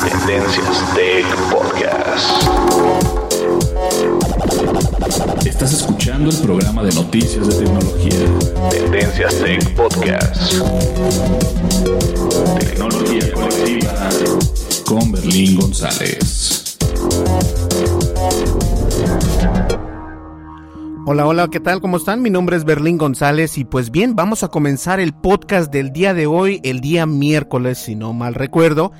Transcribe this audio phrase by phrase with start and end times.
[0.00, 2.30] Tendencias Tech Podcast.
[5.44, 8.70] Estás escuchando el programa de noticias de tecnología.
[8.70, 10.52] Tendencias Tech Podcast.
[12.60, 14.08] Tecnología colectiva
[14.86, 16.76] con Berlín González.
[21.06, 21.80] Hola, hola, ¿qué tal?
[21.80, 22.22] ¿Cómo están?
[22.22, 26.14] Mi nombre es Berlín González y pues bien, vamos a comenzar el podcast del día
[26.14, 28.92] de hoy, el día miércoles, si no mal recuerdo.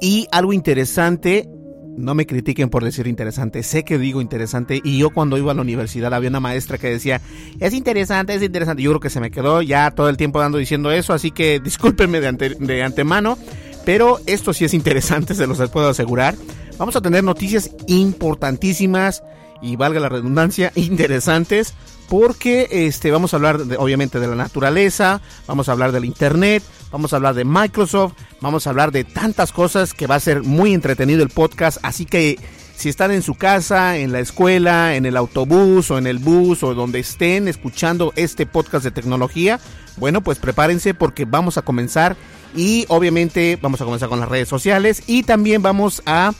[0.00, 1.48] Y algo interesante,
[1.96, 5.54] no me critiquen por decir interesante, sé que digo interesante y yo cuando iba a
[5.54, 7.20] la universidad había una maestra que decía,
[7.58, 10.58] es interesante, es interesante, yo creo que se me quedó ya todo el tiempo dando
[10.58, 13.36] diciendo eso, así que discúlpenme de, ante, de antemano,
[13.84, 16.36] pero esto sí es interesante, se los puedo asegurar.
[16.78, 19.24] Vamos a tener noticias importantísimas
[19.60, 21.74] y valga la redundancia, interesantes,
[22.08, 27.12] porque este, vamos a hablar obviamente de la naturaleza, vamos a hablar del internet, vamos
[27.12, 30.74] a hablar de Microsoft, vamos a hablar de tantas cosas que va a ser muy
[30.74, 32.38] entretenido el podcast, así que
[32.74, 36.62] si están en su casa, en la escuela, en el autobús o en el bus
[36.62, 39.58] o donde estén escuchando este podcast de tecnología,
[39.96, 42.16] bueno, pues prepárense porque vamos a comenzar
[42.54, 46.32] y obviamente vamos a comenzar con las redes sociales y también vamos a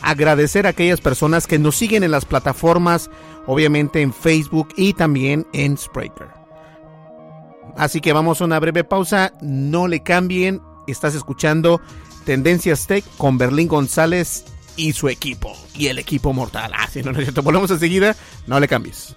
[0.00, 3.10] agradecer a aquellas personas que nos siguen en las plataformas,
[3.46, 6.33] obviamente en Facebook y también en Spreaker.
[7.76, 11.80] Así que vamos a una breve pausa, no le cambien, estás escuchando
[12.24, 14.44] Tendencias Tech con Berlín González
[14.76, 16.72] y su equipo, y el equipo mortal.
[16.74, 19.14] Ah, si no, no es cierto, volvemos enseguida, no le cambies.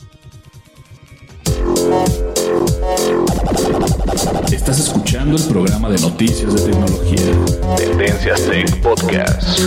[4.52, 7.76] Estás escuchando el programa de noticias de tecnología.
[7.78, 9.60] Tendencias Tech Podcast.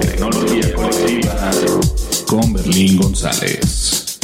[0.00, 1.50] Tecnología colectiva
[2.26, 4.18] con Berlín González.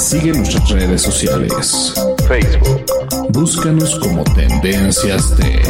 [0.00, 1.92] Sigue nuestras redes sociales.
[2.26, 2.84] Facebook.
[3.28, 5.68] Búscanos como Tendencias Tech.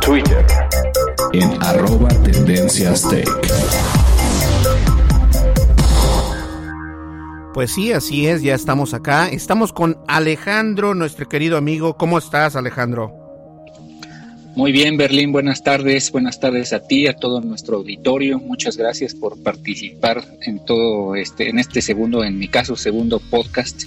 [0.00, 0.46] Twitter.
[1.32, 3.28] En arroba Tendencias Tech.
[7.52, 9.28] Pues sí, así es, ya estamos acá.
[9.28, 11.96] Estamos con Alejandro, nuestro querido amigo.
[11.96, 13.19] ¿Cómo estás, Alejandro?
[14.56, 16.10] Muy bien, Berlín, buenas tardes.
[16.10, 18.38] Buenas tardes a ti, a todo nuestro auditorio.
[18.38, 23.84] Muchas gracias por participar en todo este, en este segundo, en mi caso, segundo podcast.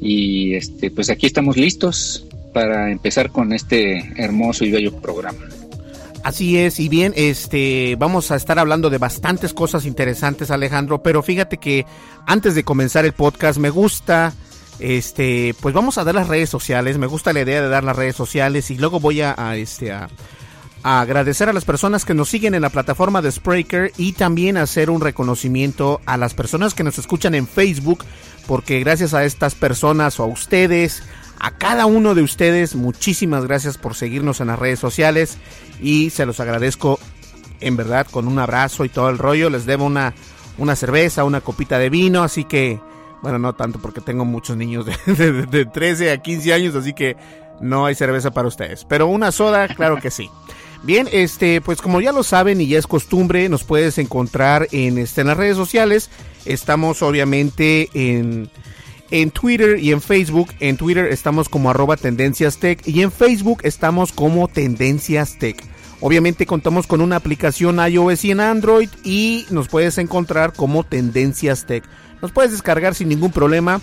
[0.00, 5.40] Y este, pues aquí estamos listos para empezar con este hermoso y bello programa.
[6.22, 11.22] Así es, y bien, este, vamos a estar hablando de bastantes cosas interesantes, Alejandro, pero
[11.22, 11.86] fíjate que
[12.26, 14.34] antes de comenzar el podcast me gusta,
[14.78, 17.96] este, pues vamos a dar las redes sociales, me gusta la idea de dar las
[17.96, 20.08] redes sociales y luego voy a, este, a
[20.82, 24.90] agradecer a las personas que nos siguen en la plataforma de Spreaker y también hacer
[24.90, 28.04] un reconocimiento a las personas que nos escuchan en Facebook,
[28.46, 31.02] porque gracias a estas personas o a ustedes,
[31.38, 35.38] a cada uno de ustedes, muchísimas gracias por seguirnos en las redes sociales
[35.82, 36.98] y se los agradezco
[37.60, 39.50] en verdad con un abrazo y todo el rollo.
[39.50, 40.14] Les debo una,
[40.56, 42.80] una cerveza, una copita de vino, así que
[43.22, 47.16] Bueno, no tanto porque tengo muchos niños de, de 13 a 15 años, así que
[47.60, 48.84] no hay cerveza para ustedes.
[48.84, 50.30] Pero una soda, claro que sí.
[50.82, 54.98] Bien, este, pues como ya lo saben y ya es costumbre, nos puedes encontrar en,
[54.98, 56.10] este, en las redes sociales.
[56.44, 58.50] Estamos obviamente en,
[59.10, 60.48] en Twitter y en Facebook.
[60.60, 65.62] En Twitter estamos como arroba tendencias y en Facebook estamos como tendencias tech.
[66.00, 71.66] Obviamente contamos con una aplicación iOS y en Android y nos puedes encontrar como tendencias
[71.66, 71.84] tech.
[72.22, 73.80] Nos puedes descargar sin ningún problema.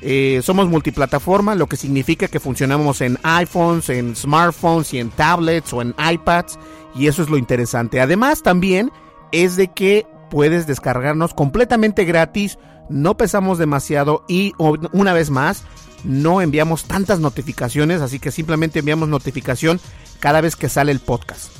[0.00, 5.72] Eh, somos multiplataforma, lo que significa que funcionamos en iPhones, en smartphones y en tablets
[5.72, 6.58] o en iPads.
[6.94, 8.00] Y eso es lo interesante.
[8.00, 8.92] Además, también
[9.32, 12.58] es de que puedes descargarnos completamente gratis.
[12.90, 15.64] No pesamos demasiado y una vez más,
[16.04, 18.02] no enviamos tantas notificaciones.
[18.02, 19.80] Así que simplemente enviamos notificación
[20.20, 21.50] cada vez que sale el podcast.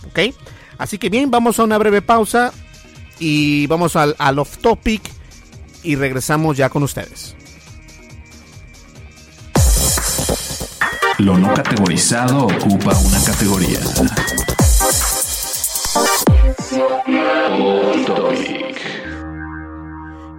[0.77, 2.53] Así que bien, vamos a una breve pausa
[3.19, 5.03] y vamos al, al off topic
[5.85, 7.37] y regresamos ya con ustedes.
[11.19, 13.79] Lo no categorizado ocupa una categoría.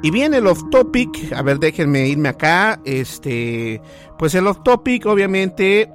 [0.04, 2.80] Y bien, el off topic, a ver, déjenme irme acá.
[2.86, 3.82] Este,
[4.20, 5.90] pues el off topic, obviamente.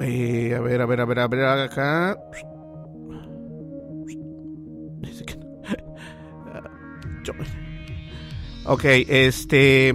[0.00, 2.16] Eh, a ver, a ver, a ver, a ver, acá.
[8.64, 9.94] Ok, este.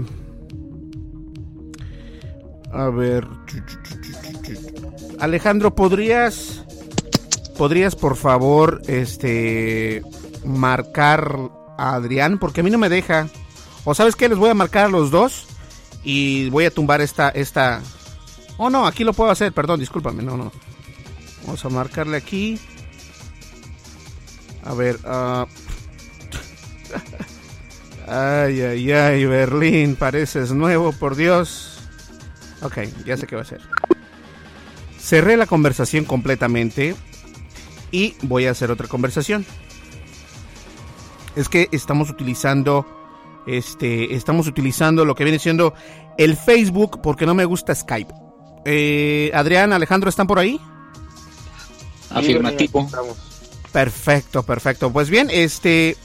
[2.72, 3.28] A ver.
[5.20, 6.64] Alejandro, ¿podrías.
[7.58, 10.04] ¿Podrías, por favor, este.
[10.46, 12.40] marcar a Adrián?
[12.40, 13.30] Porque a mí no me deja.
[13.86, 15.48] O sabes qué, les voy a marcar a los dos.
[16.04, 17.30] Y voy a tumbar esta.
[17.30, 17.82] esta...
[18.58, 20.52] Oh, no, aquí lo puedo hacer, perdón, discúlpame, no, no.
[21.46, 22.60] Vamos a marcarle aquí.
[24.64, 25.46] A ver, uh...
[28.08, 31.80] Ay, ay, ay, Berlín, pareces nuevo, por Dios.
[32.62, 33.62] Ok, ya sé qué va a hacer.
[34.98, 36.96] Cerré la conversación completamente
[37.92, 39.46] y voy a hacer otra conversación.
[41.36, 42.86] Es que estamos utilizando
[43.46, 45.74] este estamos utilizando lo que viene siendo
[46.18, 48.14] el Facebook porque no me gusta Skype.
[48.66, 50.60] Eh, Adrián, Alejandro, ¿están por ahí?
[52.10, 52.90] Afirmativo.
[53.72, 54.92] Perfecto, perfecto.
[54.92, 55.96] Pues bien, este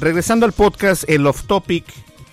[0.00, 1.84] regresando al podcast, el off topic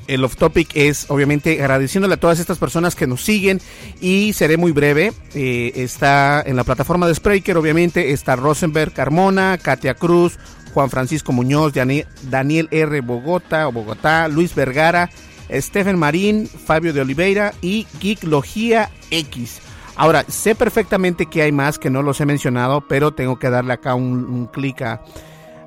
[0.08, 3.62] el off topic es obviamente agradeciéndole a todas estas personas que nos siguen
[4.02, 5.14] y seré muy breve.
[5.34, 10.38] Eh, está en la plataforma de Spreaker, obviamente, está Rosenberg Carmona, Katia Cruz,
[10.74, 13.02] Juan Francisco Muñoz, Daniel R.
[13.02, 15.10] Bogotá o Bogotá, Luis Vergara,
[15.50, 19.62] Stephen Marín, Fabio de Oliveira y Geeklogía X.
[19.96, 23.74] Ahora, sé perfectamente que hay más que no los he mencionado, pero tengo que darle
[23.74, 25.02] acá un, un clic a,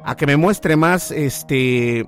[0.06, 2.06] a que me muestre más este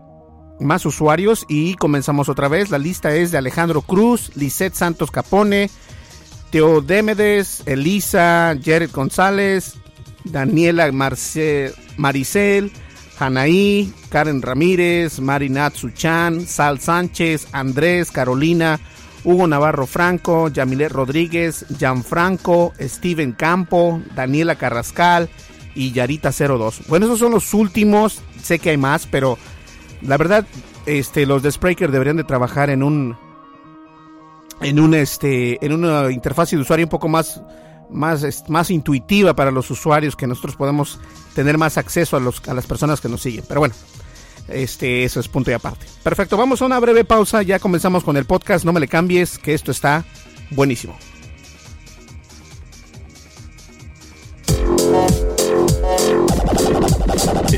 [0.61, 2.71] más usuarios y comenzamos otra vez.
[2.71, 5.69] La lista es de Alejandro Cruz, Lisette Santos Capone,
[6.51, 9.75] Teo Demedes, Elisa, Jared González,
[10.25, 12.73] Daniela Marce Maricel,
[13.19, 18.79] Hanaí, Karen Ramírez, Marinatsu Chan, Sal Sánchez, Andrés, Carolina,
[19.25, 25.29] Hugo Navarro Franco, Yamilet Rodríguez, Gianfranco, Steven Campo, Daniela Carrascal
[25.79, 26.81] y Yarita 02.
[26.89, 29.39] Bueno, esos son los últimos, sé que hay más, pero
[30.03, 30.45] la verdad,
[30.87, 33.17] este, los de Spreaker deberían de trabajar en un
[34.61, 37.41] en un este en una interfaz de usuario un poco más
[37.91, 40.99] más más intuitiva para los usuarios que nosotros podemos
[41.33, 43.45] tener más acceso a los a las personas que nos siguen.
[43.47, 43.77] Pero bueno,
[44.49, 45.87] este eso es punto y aparte.
[46.03, 49.39] Perfecto, vamos a una breve pausa, ya comenzamos con el podcast, no me le cambies
[49.39, 50.05] que esto está
[50.51, 50.99] buenísimo.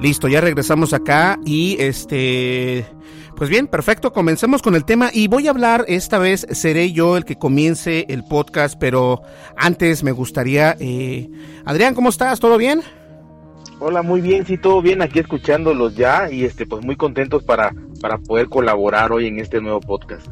[0.00, 2.86] Listo, ya regresamos acá y este...
[3.36, 7.16] Pues bien, perfecto, comencemos con el tema y voy a hablar, esta vez seré yo
[7.16, 9.22] el que comience el podcast, pero
[9.56, 10.76] antes me gustaría...
[10.78, 11.28] Eh...
[11.64, 12.38] Adrián, ¿cómo estás?
[12.38, 12.82] ¿Todo bien?
[13.80, 17.72] Hola, muy bien, sí, todo bien, aquí escuchándolos ya y este, pues muy contentos para,
[18.00, 20.26] para poder colaborar hoy en este nuevo podcast.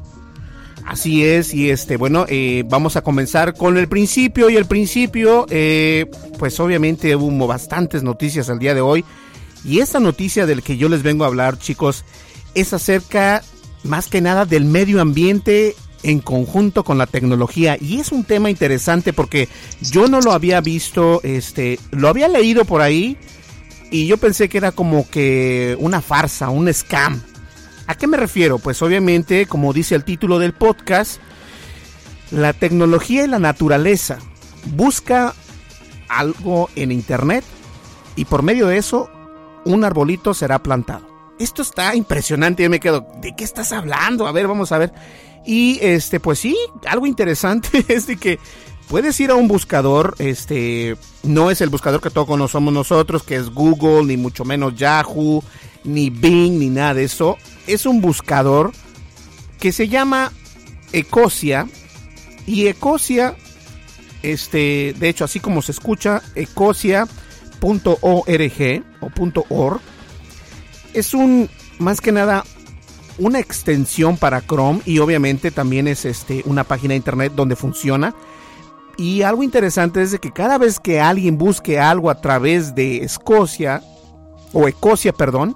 [0.84, 5.46] Así es, y este, bueno, eh, vamos a comenzar con el principio y el principio,
[5.50, 6.06] eh,
[6.38, 9.04] pues obviamente hubo bastantes noticias al día de hoy
[9.66, 12.04] y esta noticia del que yo les vengo a hablar, chicos,
[12.54, 13.42] es acerca
[13.82, 18.48] más que nada del medio ambiente en conjunto con la tecnología y es un tema
[18.48, 19.48] interesante porque
[19.80, 23.16] yo no lo había visto, este, lo había leído por ahí
[23.90, 27.20] y yo pensé que era como que una farsa, un scam.
[27.88, 28.58] ¿A qué me refiero?
[28.58, 31.20] Pues obviamente, como dice el título del podcast,
[32.30, 34.18] la tecnología y la naturaleza
[34.76, 35.34] busca
[36.08, 37.44] algo en internet
[38.14, 39.10] y por medio de eso
[39.66, 41.06] un arbolito será plantado.
[41.38, 44.26] Esto está impresionante, yo me quedo, ¿de qué estás hablando?
[44.26, 44.92] A ver, vamos a ver.
[45.44, 46.56] Y este, pues sí,
[46.88, 48.38] algo interesante es de que
[48.88, 53.36] puedes ir a un buscador, este, no es el buscador que todos conocemos nosotros, que
[53.36, 55.42] es Google, ni mucho menos Yahoo,
[55.84, 57.36] ni Bing, ni nada de eso.
[57.66, 58.72] Es un buscador
[59.58, 60.32] que se llama
[60.92, 61.68] Ecosia.
[62.46, 63.36] Y Ecosia,
[64.22, 66.22] este, de hecho, así como se escucha,
[67.60, 69.80] ecosia.org o .org,
[70.94, 71.48] es un,
[71.78, 72.44] más que nada,
[73.18, 78.14] una extensión para Chrome y obviamente también es este, una página de internet donde funciona.
[78.98, 82.98] Y algo interesante es de que cada vez que alguien busque algo a través de
[82.98, 83.82] Escocia,
[84.52, 85.54] o Ecosia, perdón,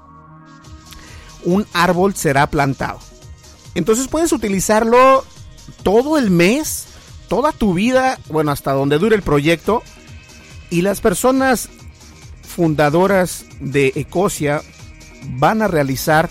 [1.45, 2.99] un árbol será plantado.
[3.75, 5.25] Entonces puedes utilizarlo
[5.83, 6.87] todo el mes,
[7.29, 9.83] toda tu vida, bueno, hasta donde dure el proyecto.
[10.69, 11.71] Y las personas
[12.61, 14.61] fundadoras de Ecosia
[15.39, 16.29] van a realizar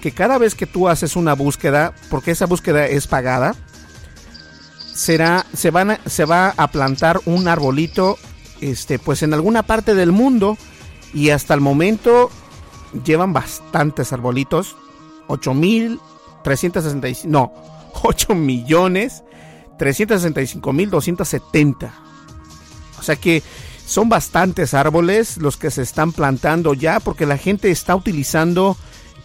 [0.00, 3.54] que cada vez que tú haces una búsqueda, porque esa búsqueda es pagada,
[4.94, 8.18] será, se, van se va a plantar un arbolito,
[8.62, 10.56] este, pues en alguna parte del mundo
[11.12, 12.30] y hasta el momento
[13.04, 14.76] llevan bastantes arbolitos,
[15.26, 16.00] 8 mil
[16.42, 17.52] 365, no,
[18.02, 19.24] 8 millones
[19.76, 21.92] 365 mil 270.
[22.98, 23.42] O sea que
[23.86, 28.76] son bastantes árboles los que se están plantando ya porque la gente está utilizando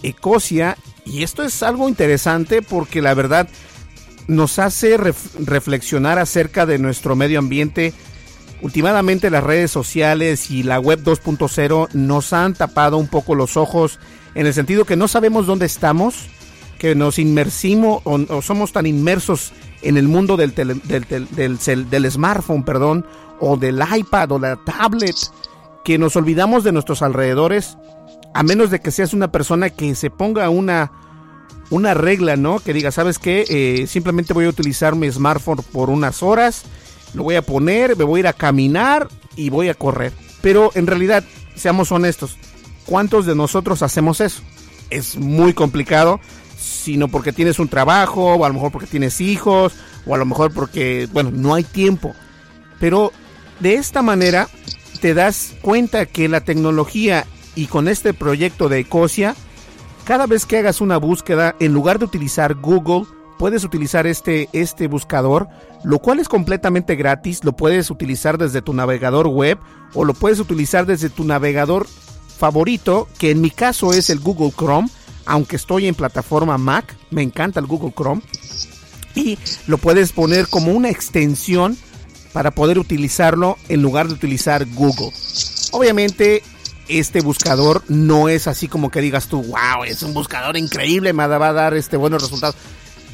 [0.03, 3.49] Ecosia y esto es algo interesante porque la verdad
[4.27, 7.93] nos hace reflexionar acerca de nuestro medio ambiente.
[8.61, 13.99] Últimamente las redes sociales y la web 2.0 nos han tapado un poco los ojos
[14.35, 16.27] en el sentido que no sabemos dónde estamos,
[16.77, 19.51] que nos inmersimos o, somos tan inmersos
[19.81, 23.05] en el mundo del, del, del, del, smartphone, perdón,
[23.41, 25.15] o del iPad o la tablet,
[25.83, 27.77] que nos olvidamos de nuestros alrededores,
[28.33, 30.91] a menos de que seas una persona que se ponga una
[31.71, 32.59] una regla, ¿no?
[32.59, 33.45] Que diga, ¿sabes qué?
[33.49, 36.63] Eh, simplemente voy a utilizar mi smartphone por unas horas,
[37.13, 40.11] lo voy a poner, me voy a ir a caminar y voy a correr.
[40.41, 41.23] Pero en realidad,
[41.55, 42.37] seamos honestos,
[42.85, 44.41] ¿cuántos de nosotros hacemos eso?
[44.89, 46.19] Es muy complicado,
[46.59, 49.73] sino porque tienes un trabajo, o a lo mejor porque tienes hijos,
[50.05, 52.13] o a lo mejor porque, bueno, no hay tiempo.
[52.81, 53.13] Pero
[53.61, 54.49] de esta manera
[55.01, 57.25] te das cuenta que la tecnología
[57.55, 59.35] y con este proyecto de Ecosia,
[60.05, 63.05] cada vez que hagas una búsqueda, en lugar de utilizar Google,
[63.37, 65.47] puedes utilizar este, este buscador,
[65.83, 69.57] lo cual es completamente gratis, lo puedes utilizar desde tu navegador web
[69.93, 71.87] o lo puedes utilizar desde tu navegador
[72.37, 74.89] favorito, que en mi caso es el Google Chrome,
[75.25, 78.21] aunque estoy en plataforma Mac, me encanta el Google Chrome,
[79.13, 79.37] y
[79.67, 81.77] lo puedes poner como una extensión
[82.33, 85.11] para poder utilizarlo en lugar de utilizar Google.
[85.71, 86.43] Obviamente
[86.87, 91.25] este buscador no es así como que digas tú, wow, es un buscador increíble, me
[91.25, 92.55] va a dar este buenos resultados.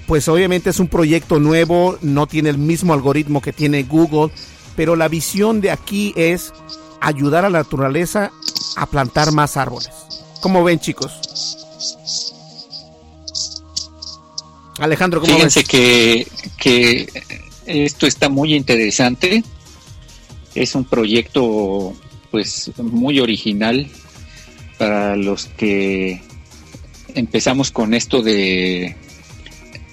[0.07, 4.31] Pues obviamente es un proyecto nuevo, no tiene el mismo algoritmo que tiene Google,
[4.75, 6.53] pero la visión de aquí es
[7.01, 8.31] ayudar a la naturaleza
[8.77, 9.91] a plantar más árboles.
[10.41, 11.57] ¿Cómo ven, chicos?
[14.79, 17.07] Alejandro, ¿cómo Fíjense que, que
[17.67, 19.43] esto está muy interesante.
[20.55, 21.93] Es un proyecto
[22.31, 23.88] pues muy original
[24.77, 26.21] para los que
[27.13, 28.95] empezamos con esto de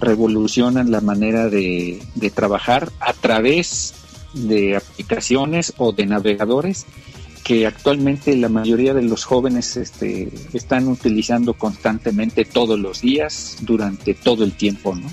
[0.00, 2.00] revolucionan la manera de,
[2.34, 3.94] trabajar a través
[4.34, 6.86] de aplicaciones o de navegadores
[7.44, 14.14] que actualmente la mayoría de los jóvenes este, están utilizando constantemente todos los días durante
[14.14, 15.08] todo el tiempo, ¿no?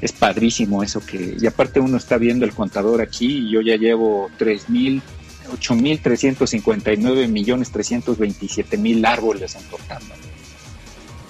[0.00, 3.76] Es padrísimo eso que, y aparte uno está viendo el contador aquí y yo ya
[3.76, 5.00] llevo 3.000
[5.44, 10.02] 8.359 millones 327 mil árboles en total.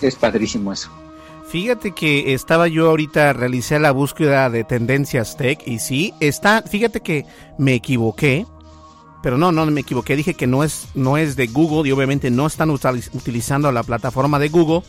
[0.01, 0.91] Es padrísimo eso.
[1.49, 7.01] Fíjate que estaba yo ahorita, realicé la búsqueda de tendencias tech y sí, está, fíjate
[7.01, 7.27] que
[7.59, 8.47] me equivoqué,
[9.25, 12.31] pero no, no me equivoqué, dije que no es, no es de Google y obviamente
[12.31, 14.83] no están utilizando la plataforma de Google,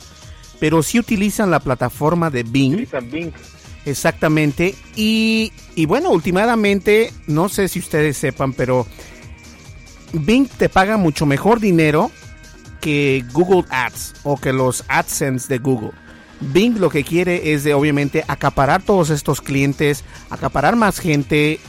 [0.59, 2.73] pero sí utilizan la plataforma de Bing.
[2.73, 3.31] Utilizan Bing.
[3.85, 4.75] Exactamente.
[4.93, 8.85] Y, y bueno, últimamente, no sé si ustedes sepan, pero
[10.11, 12.11] Bing te paga mucho mejor dinero
[12.81, 15.91] que Google Ads o que los AdSense de Google.
[16.41, 21.61] Bing lo que quiere es de obviamente acaparar todos estos clientes, acaparar más gente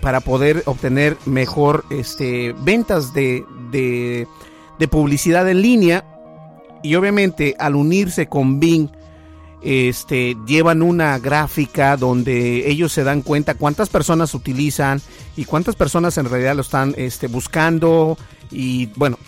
[0.00, 4.26] para poder obtener mejor este, ventas de, de,
[4.88, 6.04] publicidad en línea.
[6.82, 8.88] Y obviamente al unirse con Bing
[9.62, 15.02] este, llevan una gráfica donde ellos se dan cuenta cuántas personas utilizan
[15.36, 18.16] y cuántas personas en realidad lo están este, buscando.
[18.50, 19.18] Y bueno,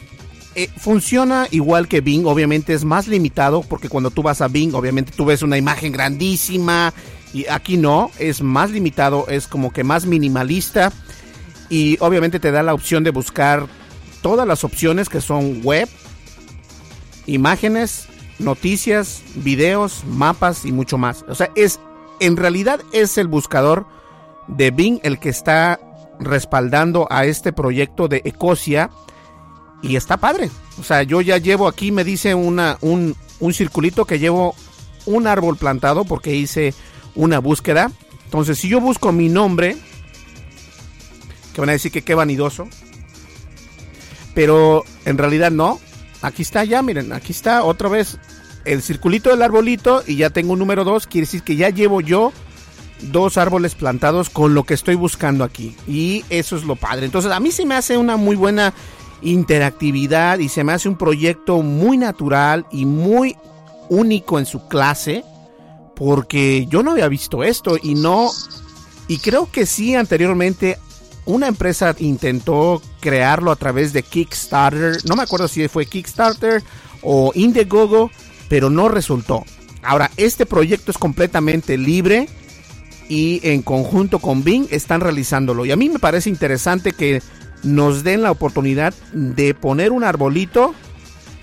[0.55, 4.75] eh, funciona igual que Bing, obviamente es más limitado porque cuando tú vas a Bing,
[4.75, 6.93] obviamente tú ves una imagen grandísima
[7.33, 10.93] y aquí no, es más limitado, es como que más minimalista
[11.69, 13.67] y obviamente te da la opción de buscar
[14.21, 15.89] todas las opciones que son web,
[17.27, 18.09] imágenes,
[18.39, 21.25] noticias, videos, mapas y mucho más.
[21.29, 21.81] O sea, es
[22.21, 23.87] en realidad es el buscador
[24.47, 25.81] de Bing el que está
[26.21, 28.91] respaldando a este proyecto de Ecosia
[29.81, 30.51] y está padre.
[30.79, 34.55] O sea, yo ya llevo aquí, me dice una, un, un circulito que llevo
[35.07, 36.75] un árbol plantado porque hice
[37.15, 37.91] una búsqueda.
[38.25, 39.77] Entonces, si yo busco mi nombre,
[41.53, 42.69] que van a decir que qué vanidoso,
[44.35, 45.81] pero en realidad no.
[46.23, 48.19] Aquí está ya, miren, aquí está otra vez
[48.65, 52.01] el circulito del arbolito y ya tengo un número 2, quiere decir que ya llevo
[52.01, 52.33] yo
[53.11, 55.77] dos árboles plantados con lo que estoy buscando aquí.
[55.89, 57.07] Y eso es lo padre.
[57.07, 58.73] Entonces a mí se me hace una muy buena
[59.21, 63.37] interactividad y se me hace un proyecto muy natural y muy
[63.89, 65.25] único en su clase
[66.05, 68.33] porque yo no había visto esto y no
[69.07, 70.77] y creo que sí anteriormente
[71.27, 76.61] una empresa intentó crearlo a través de Kickstarter, no me acuerdo si fue Kickstarter
[77.03, 78.11] o Indiegogo,
[78.49, 79.45] pero no resultó.
[79.85, 82.29] Ahora, este proyecto es completamente libre
[83.09, 85.65] y en conjunto con Bing están realizándolo.
[85.67, 87.23] Y a mí me parece interesante que
[87.63, 90.75] nos den la oportunidad de poner un arbolito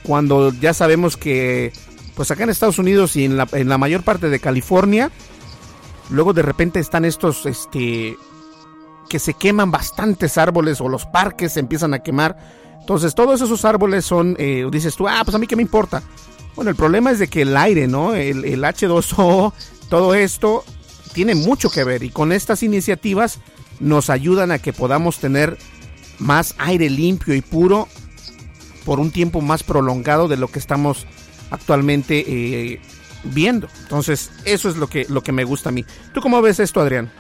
[0.04, 1.72] cuando ya sabemos que,
[2.20, 5.10] pues acá en Estados Unidos y en la, mayor parte de California,
[6.10, 8.18] luego de repente están estos, este,
[9.08, 12.36] que se queman bastantes árboles o los parques se empiezan a quemar.
[12.82, 16.04] Entonces todos esos árboles son, eh, dices tú, ah, pues a mí qué me importa.
[16.58, 18.14] Bueno, el problema es de que el aire, ¿no?
[18.14, 19.54] El, H2O,
[19.88, 20.66] todo esto
[21.14, 23.40] tiene mucho que ver y con estas iniciativas
[23.80, 25.58] nos ayudan a que podamos tener
[26.18, 27.88] más aire limpio y puro
[28.84, 31.08] por un tiempo más prolongado de lo que estamos
[31.50, 32.80] actualmente eh,
[33.24, 33.68] viendo.
[33.82, 35.86] Entonces, eso es lo que, lo que me gusta a mí.
[36.14, 37.12] ¿Tú cómo ves esto, Adrián?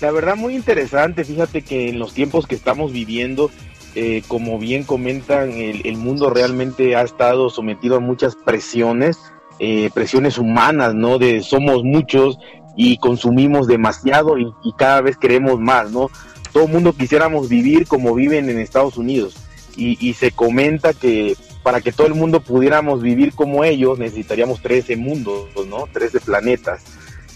[0.00, 1.24] La verdad, muy interesante.
[1.24, 3.50] Fíjate que en los tiempos que estamos viviendo,
[3.94, 9.18] eh, como bien comentan, el, mundo realmente ha estado sometido a muchas presiones,
[9.58, 11.18] eh, presiones humanas, ¿no?
[11.18, 12.38] De somos muchos
[12.76, 16.10] y consumimos demasiado y, cada vez queremos más, ¿no?
[16.52, 19.34] Todo el mundo quisiéramos vivir como viven en Estados Unidos
[19.76, 21.36] y, se comenta que
[21.68, 25.86] para que todo el mundo pudiéramos vivir como ellos necesitaríamos 13 mundos, ¿no?
[25.92, 26.80] 13 planetas.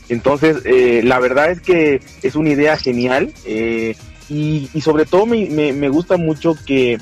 [0.09, 3.35] Entonces, eh, la verdad es que es una idea genial.
[3.45, 3.95] Eh,
[4.31, 6.99] y, sobre todo me, gusta mucho que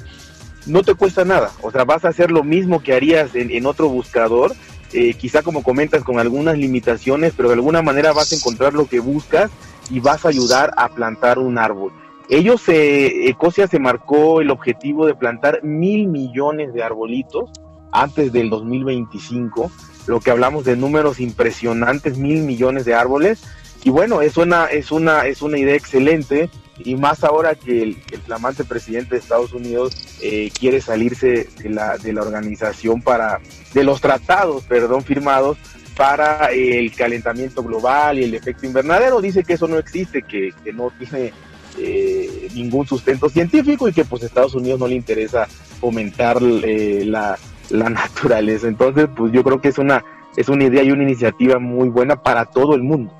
[0.66, 3.88] no te cuesta nada, o sea, vas a hacer lo mismo que harías en, otro
[3.88, 4.52] buscador,
[4.92, 8.88] eh, quizá como comentas con algunas limitaciones, pero de alguna manera vas a encontrar lo
[8.88, 9.52] que buscas
[9.88, 11.92] y vas a ayudar a plantar un árbol.
[12.30, 17.50] Ellos, eh, Ecosia se marcó el objetivo de plantar mil millones de arbolitos
[17.90, 19.68] antes del 2025,
[20.06, 23.42] lo que hablamos de números impresionantes, mil millones de árboles.
[23.82, 27.96] Y bueno, es una, es una, es una idea excelente y más ahora que el,
[28.24, 33.40] flamante presidente de Estados Unidos eh, quiere salirse de la, de la organización para,
[33.74, 35.58] de los tratados, perdón, firmados
[35.96, 39.20] para el calentamiento global y el efecto invernadero.
[39.20, 41.32] Dice que eso no existe, que, que no tiene
[41.80, 45.46] eh, ningún sustento científico y que pues a Estados Unidos no le interesa
[45.80, 47.38] fomentar eh, la,
[47.70, 48.68] la naturaleza.
[48.68, 50.04] Entonces, pues yo creo que es una,
[50.36, 53.12] es una idea y una iniciativa muy buena para todo el mundo.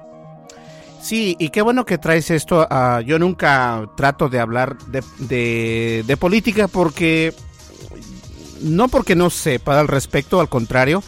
[1.00, 2.68] Sí, y qué bueno que traes esto.
[2.70, 7.32] Uh, yo nunca trato de hablar de, de, de, política porque,
[8.60, 11.02] no porque no sepa al respecto, al contrario,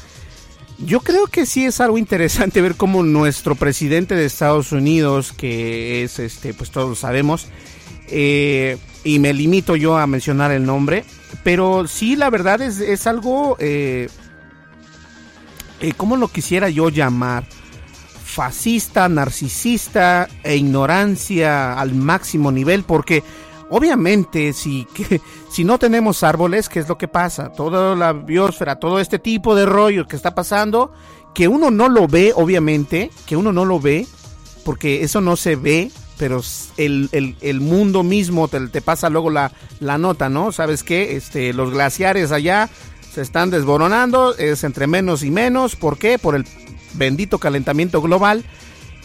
[0.85, 6.03] yo creo que sí es algo interesante ver cómo nuestro presidente de Estados Unidos, que
[6.03, 7.47] es, este, pues todos lo sabemos,
[8.09, 11.05] eh, y me limito yo a mencionar el nombre,
[11.45, 14.09] pero sí la verdad es, es algo, eh,
[15.81, 17.45] eh, ¿cómo lo quisiera yo llamar?
[18.33, 23.23] fascista, narcisista e ignorancia al máximo nivel, porque
[23.73, 27.51] obviamente si, que, si no tenemos árboles, ¿qué es lo que pasa?
[27.53, 30.93] Toda la biosfera, todo este tipo de rollo que está pasando,
[31.35, 34.07] que uno no lo ve, obviamente, que uno no lo ve,
[34.65, 36.43] porque eso no se ve, pero
[36.77, 40.53] el, el, el mundo mismo te, pasa luego la, la nota, ¿no?
[40.53, 41.17] ¿Sabes qué?
[41.17, 42.69] Este, los glaciares allá
[43.13, 46.19] se están desboronando, es entre menos y menos, ¿por qué?
[46.19, 46.47] Por el
[46.95, 48.45] bendito calentamiento global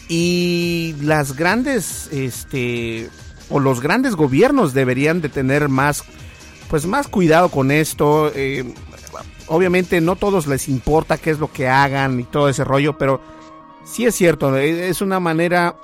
[0.10, 3.10] y las grandes este
[3.50, 6.04] o los grandes gobiernos deberían de tener más
[6.70, 8.66] pues más cuidado con esto eh,
[9.48, 13.22] obviamente no todos les importa qué es lo que hagan y todo ese rollo pero
[13.86, 15.76] sí es cierto e, es una manera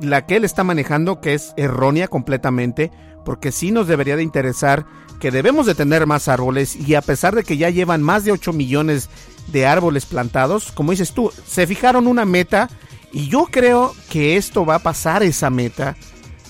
[0.00, 2.90] la que él está manejando que es errónea completamente
[3.24, 4.86] porque sí nos debería de interesar
[5.18, 8.32] que debemos de tener más árboles y a pesar de que ya llevan más de
[8.32, 9.10] 8 millones
[9.48, 12.68] de árboles plantados, como dices tú, se fijaron una meta
[13.12, 15.96] y yo creo que esto va a pasar esa meta.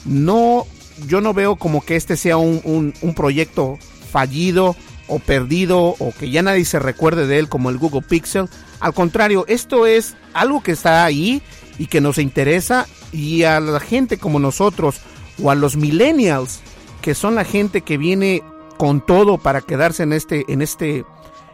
[0.05, 0.67] No,
[1.07, 3.79] yo no veo como que este sea un, un, proyecto
[4.11, 8.49] fallido o perdido o que ya nadie se recuerde de él como el Google Pixel.
[8.81, 11.43] Al contrario, esto es algo que está ahí
[11.79, 15.01] y que nos interesa y a la gente como nosotros
[15.43, 16.61] o a los millennials
[17.01, 18.43] que son la gente que viene
[18.77, 21.05] con todo para quedarse en este en este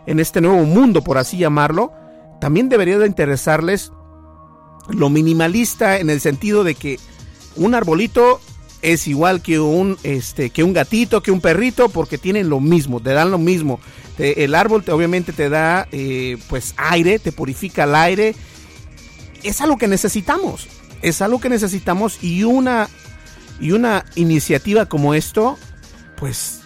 [0.07, 1.93] en este nuevo mundo, por así llamarlo,
[2.41, 3.91] también debería de interesarles
[4.89, 6.99] lo minimalista en el sentido de que
[7.57, 8.41] un arbolito
[8.83, 13.01] es igual que un este que un gatito, que un perrito, porque tienen lo mismo,
[13.01, 13.81] te dan lo mismo.
[14.19, 18.35] el árbol te, obviamente te da eh, pues aire, te purifica el aire.
[19.43, 20.69] Es algo que necesitamos.
[21.03, 22.89] Es algo que necesitamos y una
[23.61, 25.59] y una iniciativa como esto,
[26.17, 26.61] pues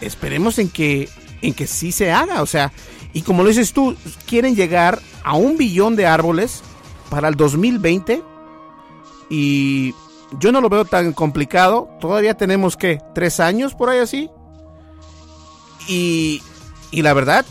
[0.00, 1.08] esperemos en que
[1.42, 2.72] en que sí se haga, o sea,
[3.12, 6.62] y como lo dices tú, quieren llegar a un billón de árboles
[7.08, 8.22] para el 2020
[9.30, 9.94] y
[10.38, 14.30] yo no lo veo tan complicado, todavía tenemos que tres años por ahí así.
[15.88, 16.42] Y,
[16.90, 17.44] y la verdad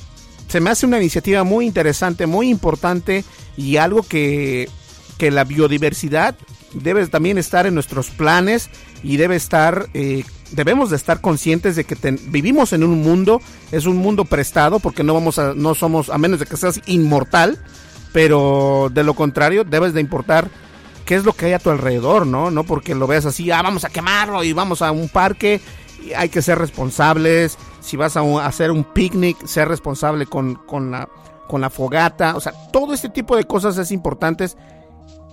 [0.48, 3.24] se me hace una iniciativa muy interesante, muy importante
[3.58, 4.70] y algo que,
[5.18, 6.36] que la biodiversidad
[6.74, 8.70] debe también estar en nuestros planes
[9.04, 11.96] y debe estar eh, debemos de estar conscientes de que
[12.28, 16.18] vivimos en un mundo, es un mundo prestado porque no vamos a, no somos, a
[16.18, 17.60] menos de que seas inmortal,
[18.14, 20.50] pero de lo contrario debes de importar
[21.10, 22.52] qué es lo que hay a tu alrededor, ¿no?
[22.52, 25.60] No porque lo veas así, ah, vamos a quemarlo y vamos a un parque,
[26.16, 31.10] hay que ser responsables, si vas a, hacer un picnic, ser responsable con, con, la,
[31.48, 34.52] con la fogata, o sea, todo este tipo de cosas es importante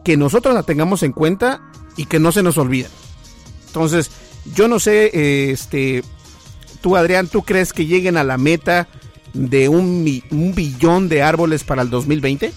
[0.02, 1.60] que nosotros la tengamos en cuenta
[1.98, 2.90] y que no se nos olviden.
[3.66, 4.10] Entonces,
[4.54, 6.02] yo no sé, este,
[6.80, 8.88] tú Adrián, ¿tú crees que lleguen a la meta
[9.34, 12.54] de un, un billón de árboles para el 2020?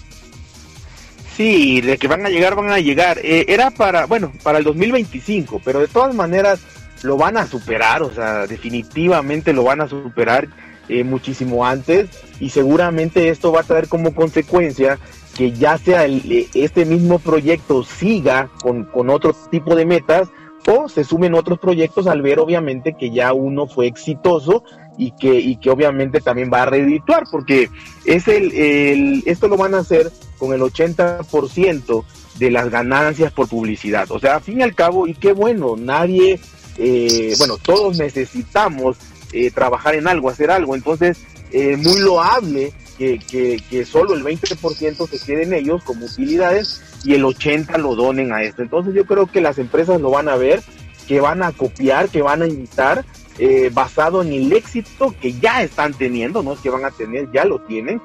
[1.36, 3.18] Sí, de que van a llegar, van a llegar.
[3.22, 6.60] Eh, era para, bueno, para el 2025, pero de todas maneras
[7.02, 10.48] lo van a superar, o sea, definitivamente lo van a superar
[10.88, 12.08] eh, muchísimo antes
[12.40, 14.98] y seguramente esto va a traer como consecuencia
[15.36, 20.28] que ya sea el, este mismo proyecto siga con, con otro tipo de metas
[20.66, 24.64] o se sumen otros proyectos al ver obviamente que ya uno fue exitoso
[24.96, 27.70] y que, y que obviamente también va a redituar, porque
[28.04, 32.04] es el, el, esto lo van a hacer con el 80%
[32.38, 34.10] de las ganancias por publicidad.
[34.10, 36.38] O sea, a fin y al cabo, y qué bueno, nadie,
[36.76, 38.98] eh, bueno, todos necesitamos
[39.32, 41.18] eh, trabajar en algo, hacer algo, entonces,
[41.52, 47.24] eh, muy loable que, solo el 20% se quede en ellos como utilidades y el
[47.24, 48.62] 80 lo donen a esto.
[48.62, 50.62] Entonces yo creo que las empresas lo van a ver,
[51.08, 53.04] que van a copiar, que van a imitar,
[53.38, 57.30] eh, basado en el éxito que ya están teniendo, no es que van a tener,
[57.32, 58.02] ya lo tienen.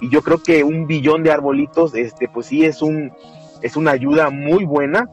[0.00, 3.12] Y yo creo que un billón de arbolitos, este, pues sí es un,
[3.60, 5.06] es una ayuda muy buena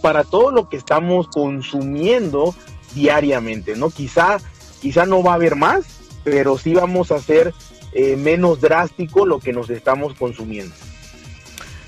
[0.00, 2.54] para todo lo que estamos consumiendo
[2.94, 3.90] diariamente, ¿no?
[3.90, 4.38] Quizá,
[4.80, 5.82] quizá no va a haber más,
[6.22, 7.52] pero sí vamos a hacer
[7.92, 10.74] eh, menos drástico lo que nos estamos consumiendo.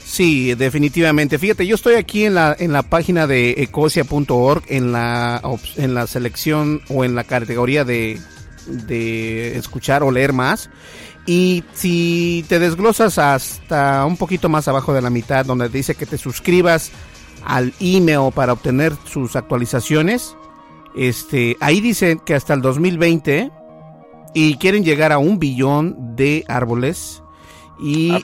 [0.05, 1.39] Sí, definitivamente.
[1.39, 5.41] Fíjate, yo estoy aquí en la, en la página de ecosia.org, en la,
[5.77, 8.21] en la selección o en la categoría de,
[8.67, 10.69] de escuchar o leer más.
[11.25, 16.05] Y si te desglosas hasta un poquito más abajo de la mitad, donde dice que
[16.05, 16.91] te suscribas
[17.45, 20.37] al email para obtener sus actualizaciones,
[20.95, 23.51] este, ahí dicen que hasta el 2020
[24.35, 27.23] y quieren llegar a un billón de árboles.
[27.81, 28.21] Y, Ah,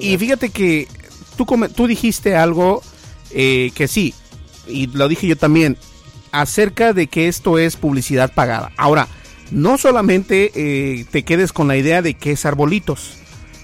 [0.00, 0.88] y fíjate que
[1.36, 2.82] tú, tú dijiste algo
[3.30, 4.14] eh, que sí,
[4.66, 5.76] y lo dije yo también,
[6.32, 8.72] acerca de que esto es publicidad pagada.
[8.76, 9.08] Ahora,
[9.50, 13.14] no solamente eh, te quedes con la idea de que es arbolitos.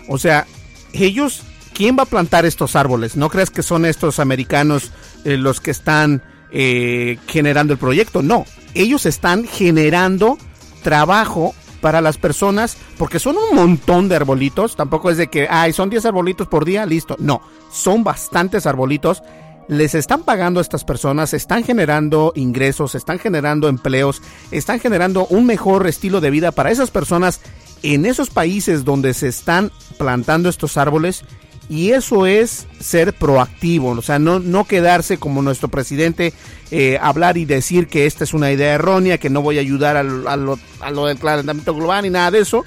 [0.09, 0.47] O sea,
[0.93, 1.43] ellos,
[1.75, 3.17] ¿quién va a plantar estos árboles?
[3.17, 4.93] No creas que son estos americanos
[5.25, 8.23] eh, los que están eh, generando el proyecto.
[8.23, 10.39] No, ellos están generando
[10.83, 15.73] trabajo para las personas, porque son un montón de arbolitos, tampoco es de que, ay,
[15.73, 19.23] son 10 arbolitos por día, listo, no, son bastantes arbolitos,
[19.69, 25.47] les están pagando a estas personas, están generando ingresos, están generando empleos, están generando un
[25.47, 27.41] mejor estilo de vida para esas personas
[27.83, 31.25] en esos países donde se están plantando estos árboles
[31.69, 36.33] y eso es ser proactivo, o sea, no, no quedarse como nuestro presidente,
[36.71, 39.97] eh, hablar y decir que esta es una idea errónea, que no voy a ayudar
[39.97, 42.65] al- a, lo, a lo del calentamiento global ni nada de eso.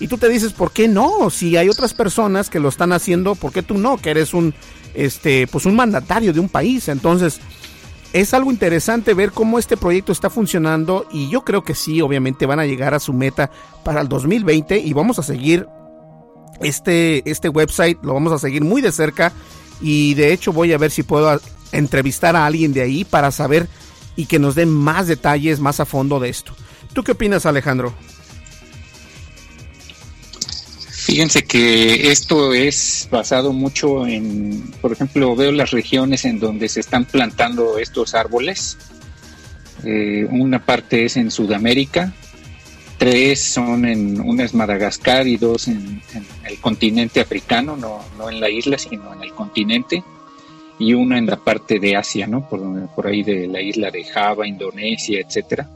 [0.00, 1.30] Y tú te dices, ¿por qué no?
[1.30, 3.96] Si hay otras personas que lo están haciendo, ¿por qué tú no?
[3.96, 4.52] Que eres un,
[4.92, 6.88] este, pues un mandatario de un país.
[6.88, 7.40] Entonces,
[8.12, 12.44] es algo interesante ver cómo este proyecto está funcionando y yo creo que sí, obviamente
[12.44, 13.50] van a llegar a su meta
[13.84, 15.66] para el 2020 y vamos a seguir
[16.60, 19.32] este, este website, lo vamos a seguir muy de cerca
[19.80, 21.40] y de hecho voy a ver si puedo
[21.72, 23.68] entrevistar a alguien de ahí para saber
[24.16, 26.54] y que nos den más detalles más a fondo de esto.
[26.92, 27.94] ¿Tú qué opinas Alejandro?
[31.04, 36.80] Fíjense que esto es basado mucho en, por ejemplo, veo las regiones en donde se
[36.80, 38.78] están plantando estos árboles.
[39.84, 42.14] Eh, una parte es en Sudamérica,
[42.98, 46.00] tres son en, una es Madagascar y dos en,
[46.46, 50.02] el continente africano, no, no en la isla, sino en el continente,
[50.78, 52.48] y una en la parte de Asia, ¿no?
[52.48, 55.68] Por, por ahí de la isla de Java, Indonesia, etcétera.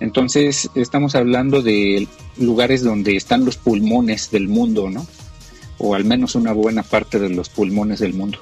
[0.00, 5.06] Entonces, estamos hablando de lugares donde están los pulmones del mundo, ¿no?
[5.78, 8.38] O al menos una buena parte de los pulmones del mundo.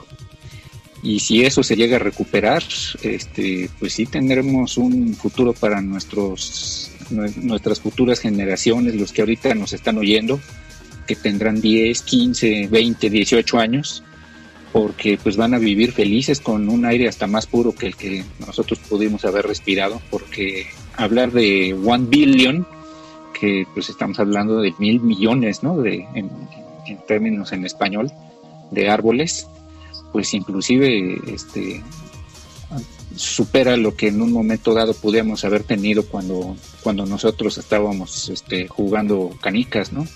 [1.03, 2.63] Y si eso se llega a recuperar,
[3.03, 9.55] este, pues sí tendremos un futuro para nuestros, nue- nuestras futuras generaciones, los que ahorita
[9.55, 10.41] nos están oyendo,
[11.07, 14.03] que tendrán 10, 15, 20, 18 años,
[14.73, 18.25] porque pues van a vivir felices con un aire hasta más puro que el que
[18.47, 22.67] nosotros pudimos haber respirado, porque hablar de one billion,
[23.39, 25.77] que pues estamos hablando de mil millones, ¿no?
[25.77, 26.31] De, en,
[26.87, 28.11] en términos en español,
[28.71, 29.47] de árboles,
[30.13, 31.83] pues inclusive este
[33.17, 38.69] supera lo que en un momento dado pudiéramos haber tenido cuando, cuando nosotros estábamos este,
[38.69, 40.07] jugando canicas, ¿no?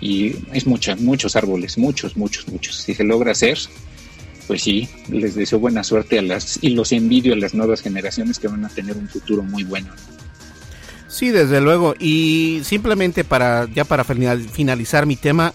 [0.00, 2.76] Y es muchas, muchos árboles, muchos, muchos, muchos.
[2.76, 3.58] Si se logra hacer,
[4.48, 8.38] pues sí, les deseo buena suerte a las, y los envidio a las nuevas generaciones
[8.38, 9.92] que van a tener un futuro muy bueno.
[11.08, 11.94] Sí, desde luego.
[11.98, 15.52] Y simplemente para ya para final- finalizar mi tema,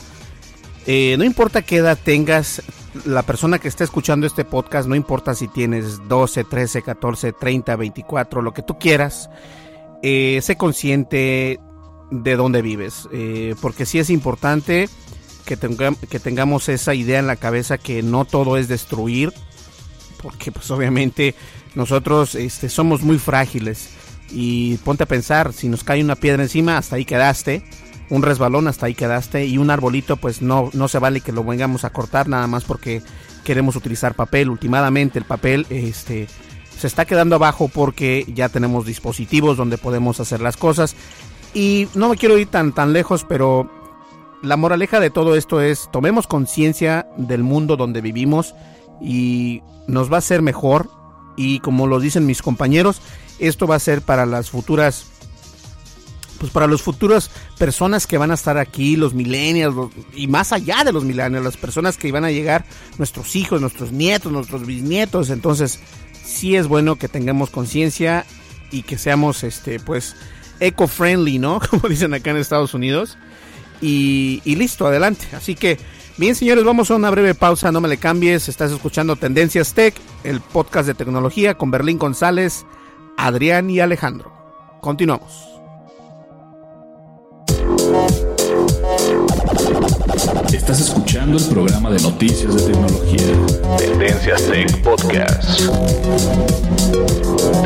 [0.85, 2.61] eh, no importa qué edad tengas,
[3.05, 7.75] la persona que esté escuchando este podcast, no importa si tienes 12, 13, 14, 30,
[7.75, 9.29] 24, lo que tú quieras,
[10.03, 11.59] eh, sé consciente
[12.11, 14.89] de dónde vives, eh, porque sí es importante
[15.45, 19.33] que, tenga- que tengamos esa idea en la cabeza que no todo es destruir,
[20.21, 21.35] porque pues obviamente
[21.75, 23.89] nosotros este, somos muy frágiles.
[24.29, 27.63] Y ponte a pensar, si nos cae una piedra encima, hasta ahí quedaste,
[28.09, 31.43] un resbalón, hasta ahí quedaste y un arbolito pues no, no se vale que lo
[31.43, 33.01] vengamos a cortar nada más porque
[33.43, 36.27] queremos utilizar papel, últimamente el papel este
[36.77, 40.95] se está quedando abajo porque ya tenemos dispositivos donde podemos hacer las cosas.
[41.53, 43.69] Y no me quiero ir tan tan lejos, pero
[44.43, 48.53] la moraleja de todo esto es tomemos conciencia del mundo donde vivimos
[49.01, 50.89] y nos va a ser mejor.
[51.35, 53.01] Y como lo dicen mis compañeros,
[53.39, 55.07] esto va a ser para las futuras
[56.37, 59.75] pues para los futuras personas que van a estar aquí, los millennials
[60.13, 62.65] y más allá de los millennials, las personas que van a llegar,
[62.97, 65.79] nuestros hijos, nuestros nietos, nuestros bisnietos, entonces
[66.23, 68.25] sí es bueno que tengamos conciencia
[68.71, 70.15] y que seamos este pues
[70.59, 71.59] eco-friendly, ¿no?
[71.69, 73.17] Como dicen acá en Estados Unidos.
[73.79, 75.27] Y listo, adelante.
[75.33, 75.77] Así que,
[76.17, 79.93] bien señores, vamos a una breve pausa, no me le cambies, estás escuchando Tendencias Tech,
[80.23, 82.65] el podcast de tecnología con Berlín González,
[83.17, 84.33] Adrián y Alejandro.
[84.81, 85.56] Continuamos.
[90.69, 93.77] Estás escuchando el programa de noticias de tecnología.
[93.77, 95.61] Tendencias Tech Podcast.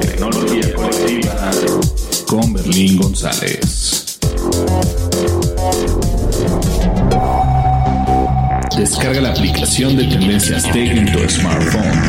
[0.01, 1.51] Tecnología colectiva
[2.27, 2.99] con Berlín.
[3.01, 4.19] González.
[8.77, 11.99] Descarga la aplicación de Tendencias Tech en tu smartphone.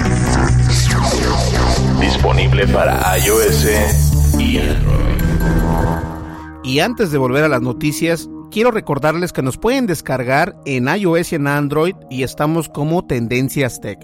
[2.03, 3.65] Disponible para iOS
[4.39, 5.03] y Android.
[6.65, 11.33] Y antes de volver a las noticias, quiero recordarles que nos pueden descargar en iOS
[11.33, 13.99] y en Android y estamos como Tendencias Tech.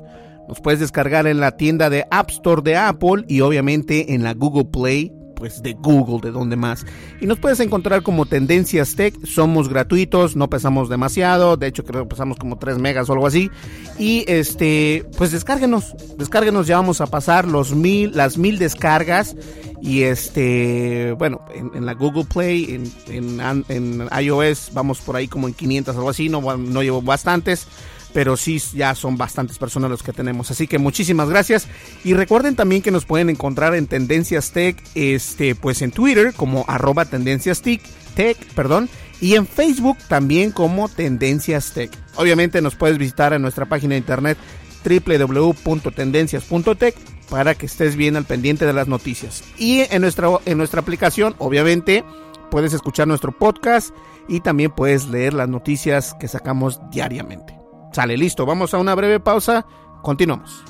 [0.48, 4.32] Nos puedes descargar en la tienda de App Store de Apple y obviamente en la
[4.32, 6.85] Google Play pues de Google, de donde más.
[7.20, 12.03] Y nos puedes encontrar como Tendencias Tech, somos gratuitos, no pesamos demasiado, de hecho creo
[12.03, 13.51] que pesamos como 3 megas o algo así.
[13.98, 19.37] Y este, pues descárguenos, descárguenos, ya vamos a pasar los mil, las mil descargas.
[19.81, 25.55] Y este, bueno, en, la Google Play, en, en, iOS, vamos por ahí como en
[25.55, 27.68] 500 o algo así, no, no llevo bastantes
[28.12, 30.50] pero sí ya son bastantes personas los que tenemos.
[30.50, 31.68] Así que muchísimas gracias.
[32.04, 36.64] Y recuerden también que nos pueden encontrar en Tendencias Tech, este, pues en Twitter como
[36.68, 38.88] arroba Tendencias Tech, perdón,
[39.20, 41.90] y en Facebook también como Tendencias Tech.
[42.16, 44.38] Obviamente nos puedes visitar en nuestra página de internet
[44.84, 46.94] www.tendencias.tech
[47.28, 49.44] para que estés bien al pendiente de las noticias.
[49.58, 52.04] Y en nuestra, en nuestra aplicación, obviamente,
[52.50, 53.90] puedes escuchar nuestro podcast
[54.28, 57.57] y también puedes leer las noticias que sacamos diariamente.
[57.92, 59.66] Sale, listo, vamos a una breve pausa,
[60.03, 60.62] continuamos.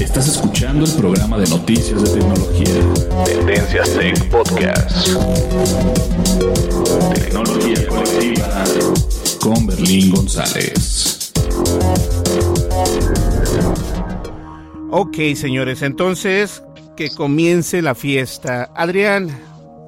[0.00, 3.24] Estás escuchando el programa de noticias de tecnología.
[3.24, 5.08] Tendencias Tech Podcast.
[7.14, 8.64] Tecnología colectiva
[9.40, 11.32] con Berlín González.
[14.90, 16.62] Ok, señores, entonces
[16.96, 18.70] que comience la fiesta.
[18.74, 19.28] Adrián,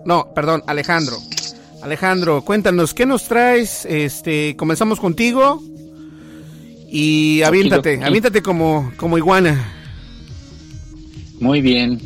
[0.05, 1.17] no, perdón, Alejandro.
[1.83, 3.85] Alejandro, cuéntanos, ¿qué nos traes?
[3.85, 5.63] Este, comenzamos contigo
[6.91, 9.73] y aviéntate, aviéntate como, como iguana.
[11.39, 12.01] Muy bien.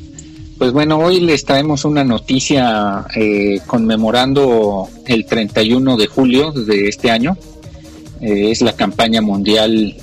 [0.59, 7.11] Pues bueno, hoy les traemos una noticia eh, conmemorando el 31 de julio de este
[7.11, 7.37] año.
[8.21, 9.97] Eh, es la campaña mundial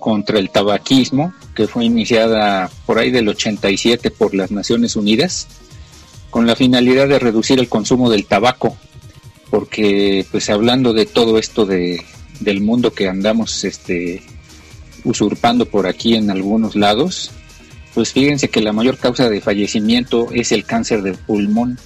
[0.00, 5.46] contra el tabaquismo que fue iniciada por ahí del 87 por las Naciones Unidas
[6.30, 8.76] con la finalidad de reducir el consumo del tabaco
[9.50, 12.04] porque pues hablando de todo esto de,
[12.38, 14.22] del mundo que andamos este,
[15.04, 17.32] usurpando por aquí en algunos lados,
[17.94, 21.78] pues fíjense que la mayor causa de fallecimiento es el cáncer del pulmón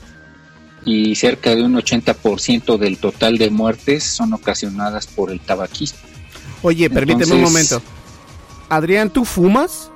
[0.84, 5.98] y cerca de un 80% del total de muertes son ocasionadas por el tabaquismo.
[6.62, 7.82] Oye, permíteme un momento.
[8.68, 9.90] Adrián, ¿tú fumas?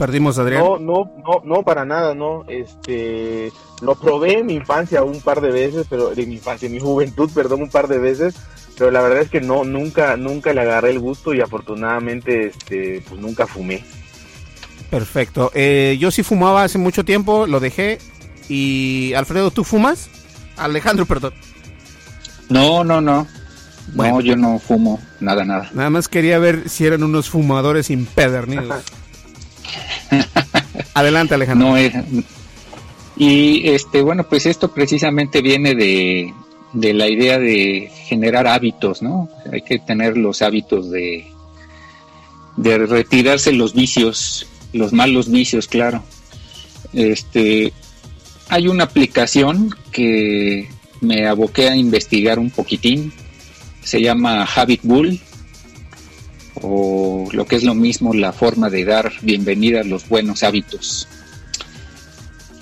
[0.00, 0.62] Perdimos Adrián.
[0.62, 2.46] No, no, no, no, para nada, no.
[2.48, 6.72] Este, lo probé en mi infancia un par de veces, pero en mi infancia, en
[6.72, 8.34] mi juventud, perdón, un par de veces,
[8.78, 13.04] pero la verdad es que no, nunca, nunca le agarré el gusto y afortunadamente, este,
[13.06, 13.84] pues nunca fumé.
[14.88, 15.50] Perfecto.
[15.52, 17.98] Eh, yo sí fumaba hace mucho tiempo, lo dejé.
[18.48, 20.08] Y Alfredo, ¿tú fumas?
[20.56, 21.34] Alejandro, perdón.
[22.48, 23.26] No, no, no.
[23.92, 25.68] Bueno, no, yo no fumo, nada, nada.
[25.74, 28.82] Nada más quería ver si eran unos fumadores impedernidos.
[30.94, 31.68] Adelante, Alejandro.
[31.68, 31.76] No
[33.16, 36.32] y este, bueno, pues esto precisamente viene de,
[36.72, 39.28] de la idea de generar hábitos, ¿no?
[39.52, 41.26] Hay que tener los hábitos de,
[42.56, 46.02] de retirarse los vicios, los malos vicios, claro.
[46.94, 47.74] Este,
[48.48, 50.70] hay una aplicación que
[51.02, 53.12] me aboqué a investigar un poquitín,
[53.82, 55.20] se llama Habit Bull
[56.54, 61.08] o lo que es lo mismo la forma de dar bienvenida a los buenos hábitos.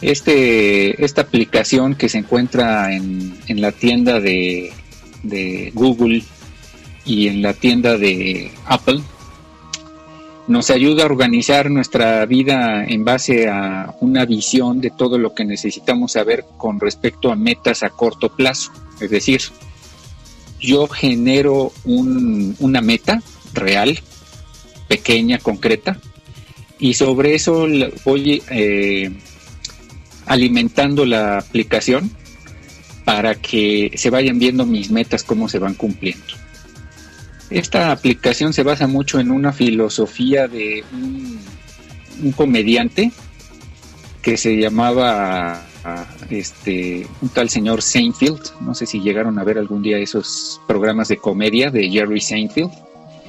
[0.01, 4.72] Este, esta aplicación que se encuentra en, la tienda de,
[5.24, 6.22] de, Google
[7.05, 9.01] y en la tienda de Apple
[10.46, 15.44] nos ayuda a organizar nuestra vida en base a una visión de todo lo que
[15.44, 18.72] necesitamos saber con respecto a metas a corto plazo.
[19.01, 19.42] Es decir,
[20.61, 23.20] yo genero una meta
[23.59, 23.99] real,
[24.88, 26.01] pequeña, concreta,
[26.79, 27.67] y sobre eso
[28.04, 29.11] voy eh,
[30.27, 32.11] alimentando la aplicación
[33.04, 36.27] para que se vayan viendo mis metas, cómo se van cumpliendo.
[37.50, 43.11] Esta aplicación se basa mucho en una filosofía de un, comediante
[44.21, 45.65] que se llamaba
[46.29, 48.61] este un tal señor Seinfeld.
[48.61, 52.71] No sé si llegaron a ver algún día esos programas de comedia de Jerry Seinfeld.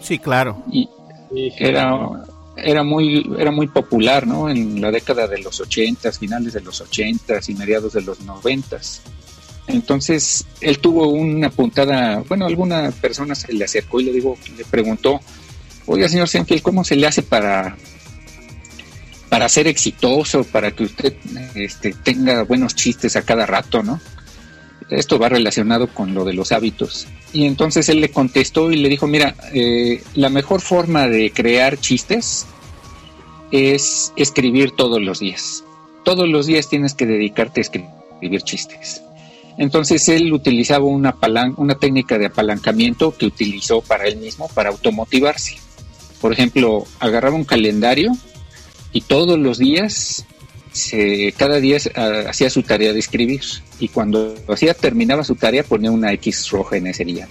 [0.01, 0.63] Sí, claro.
[0.71, 0.89] Y
[1.57, 1.97] era,
[2.55, 4.49] era, muy, era muy popular, ¿no?
[4.49, 9.01] En la década de los ochentas, finales de los ochentas y mediados de los noventas.
[9.67, 14.65] Entonces, él tuvo una puntada, bueno, alguna persona se le acercó y le digo, le
[14.65, 15.19] preguntó,
[15.85, 17.77] oiga señor Senfield, ¿cómo se le hace para,
[19.29, 21.13] para ser exitoso, para que usted
[21.53, 24.01] este, tenga buenos chistes a cada rato, ¿no?
[24.89, 27.07] Esto va relacionado con lo de los hábitos.
[27.31, 31.79] Y entonces él le contestó y le dijo, mira, eh, la mejor forma de crear
[31.79, 32.47] chistes
[33.51, 35.63] es escribir todos los días.
[36.03, 39.03] Todos los días tienes que dedicarte a escribir chistes.
[39.57, 41.15] Entonces él utilizaba una,
[41.57, 45.57] una técnica de apalancamiento que utilizó para él mismo para automotivarse.
[46.21, 48.11] Por ejemplo, agarraba un calendario
[48.91, 50.25] y todos los días,
[51.37, 53.41] cada día ah, hacía su tarea de escribir.
[53.79, 57.27] Y cuando hacía, terminaba su tarea, ponía una X roja en ese día.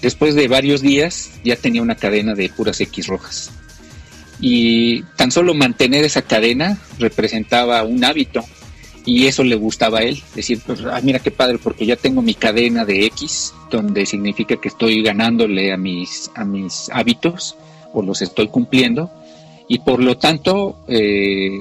[0.00, 3.50] Después de varios días ya tenía una cadena de puras X rojas.
[4.40, 8.44] Y tan solo mantener esa cadena representaba un hábito
[9.04, 12.34] y eso le gustaba a él, decir, pues, mira qué padre, porque ya tengo mi
[12.34, 17.56] cadena de X, donde significa que estoy ganándole a mis, a mis hábitos
[17.92, 19.10] o los estoy cumpliendo,
[19.68, 21.60] y por lo tanto eh,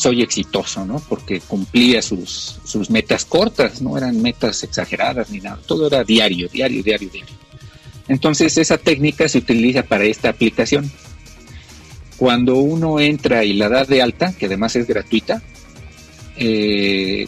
[0.00, 0.98] soy exitoso, ¿no?
[1.10, 6.48] Porque cumplía sus, sus metas cortas, no eran metas exageradas ni nada, todo era diario,
[6.48, 7.34] diario, diario, diario.
[8.08, 10.90] Entonces esa técnica se utiliza para esta aplicación.
[12.16, 15.42] Cuando uno entra y la da de alta, que además es gratuita,
[16.38, 17.26] eh,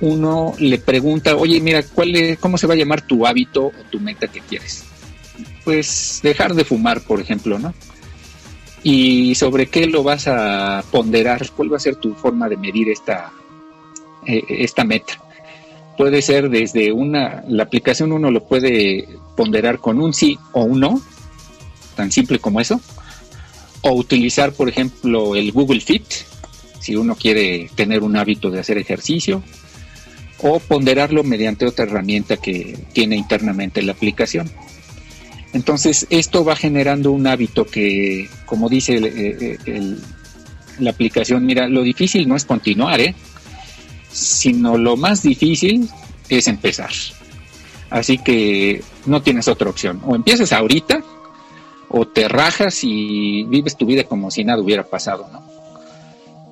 [0.00, 3.84] uno le pregunta, oye, mira, ¿cuál es, ¿cómo se va a llamar tu hábito o
[3.90, 4.84] tu meta que quieres?
[5.64, 7.74] Pues dejar de fumar, por ejemplo, ¿no?
[8.82, 11.50] ¿Y sobre qué lo vas a ponderar?
[11.56, 13.32] ¿Cuál va a ser tu forma de medir esta,
[14.26, 15.20] eh, esta meta?
[15.96, 20.80] Puede ser desde una, la aplicación uno lo puede ponderar con un sí o un
[20.80, 21.02] no,
[21.96, 22.80] tan simple como eso,
[23.82, 26.06] o utilizar, por ejemplo, el Google Fit,
[26.80, 29.42] si uno quiere tener un hábito de hacer ejercicio,
[30.40, 34.48] o ponderarlo mediante otra herramienta que tiene internamente la aplicación.
[35.52, 39.96] Entonces, esto va generando un hábito que, como dice eh, eh,
[40.78, 43.14] la aplicación, mira, lo difícil no es continuar, ¿eh?
[44.12, 45.88] sino lo más difícil
[46.28, 46.90] es empezar.
[47.90, 50.02] Así que no tienes otra opción.
[50.06, 51.02] O empiezas ahorita,
[51.88, 55.48] o te rajas y vives tu vida como si nada hubiera pasado, ¿no?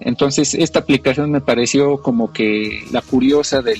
[0.01, 3.77] Entonces, esta aplicación me pareció como que la curiosa de,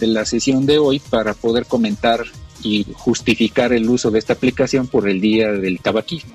[0.00, 2.24] la sesión de hoy para poder comentar
[2.66, 6.32] y justificar el uso de esta aplicación por el día del tabaquismo.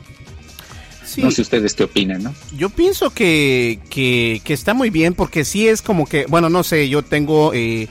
[1.17, 2.33] No sé ustedes qué opinan, ¿no?
[2.55, 6.87] Yo pienso que, que, está muy bien porque sí es como que, bueno, no sé,
[6.87, 7.89] yo tengo eh,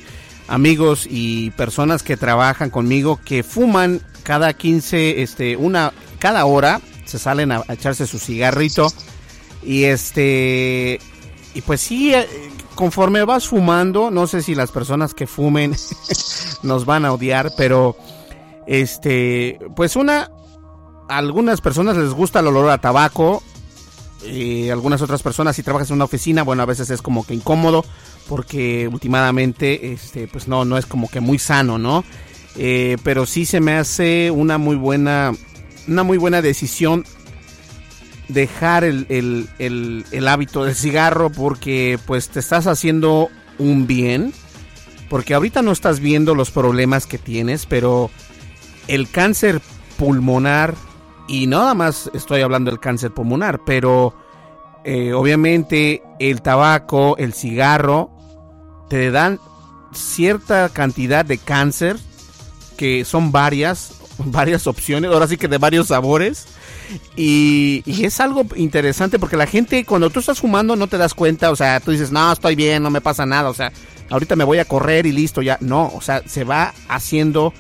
[0.49, 7.19] amigos y personas que trabajan conmigo que fuman cada 15, este, una, cada hora, se
[7.19, 8.91] salen a echarse su cigarrito
[9.63, 10.99] y este,
[11.55, 12.27] y pues sí, eh,
[12.75, 15.75] conforme vas fumando, no sé si las personas que fumen
[16.63, 17.97] nos van a odiar, pero
[18.71, 20.31] este, pues una,
[21.09, 23.43] a algunas personas les gusta el olor a tabaco,
[24.25, 27.35] y algunas otras personas si trabajas en una oficina, bueno, a veces es como que
[27.35, 27.85] incómodo
[28.29, 32.05] porque últimamente este pues no no es como que muy sano, ¿no?
[32.57, 35.33] Eh, pero sí se me hace una muy buena
[35.89, 37.07] una muy buena decisión
[38.29, 39.49] dejar el,
[40.29, 44.33] hábito del cigarro porque pues te estás haciendo un bien.
[45.09, 48.13] Porque ahorita no estás viendo los problemas que tienes, pero
[48.95, 49.61] el cáncer
[49.97, 50.75] pulmonar,
[51.29, 54.15] y nada más estoy hablando del cáncer pulmonar, pero
[54.85, 58.11] eh, obviamente el tabaco, el cigarro,
[58.89, 59.39] te dan
[59.93, 61.97] cierta cantidad de cáncer,
[62.77, 66.49] que son varias, varias opciones, ahora sí que de varios sabores
[67.17, 71.51] y, es algo interesante porque la gente, cuando tú estás fumando, no te das cuenta.
[71.51, 73.49] O sea, tú dices, no, estoy bien, no me pasa nada.
[73.49, 73.73] O sea,
[74.09, 75.59] ahorita me voy a correr y listo, ya.
[75.61, 77.53] No, o sea, se va haciendo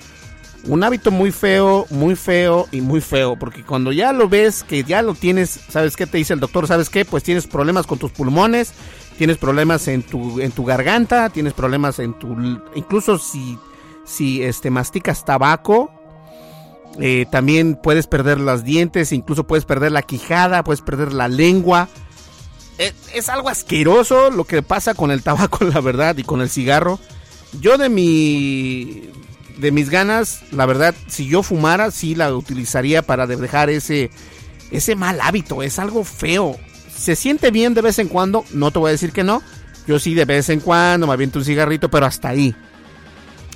[0.67, 3.37] un hábito muy feo, muy feo y muy feo.
[3.37, 6.67] Porque cuando ya lo ves, que ya lo tienes, ¿sabes qué te dice el doctor?
[6.67, 7.05] ¿Sabes qué?
[7.05, 8.73] Pues tienes problemas con tus pulmones,
[9.19, 12.37] tienes problemas en tu, en tu garganta, tienes problemas en tu.
[12.75, 13.59] Incluso si,
[14.05, 15.93] si este, masticas tabaco
[16.99, 21.89] eh, también puedes perder los dientes, incluso puedes perder la quijada, puedes perder la lengua.
[22.79, 26.51] Es, es, algo asqueroso lo que pasa con el tabaco, la verdad, y con el
[26.51, 26.99] cigarro.
[27.61, 29.11] Yo de mi
[29.61, 34.11] de mis ganas, la verdad, si yo fumara, sí la utilizaría para dejar ese
[34.71, 35.63] ese mal hábito.
[35.63, 36.57] Es algo feo.
[36.95, 39.43] Se siente bien de vez en cuando, no te voy a decir que no.
[39.87, 42.55] Yo sí de vez en cuando me aviento un cigarrito, pero hasta ahí.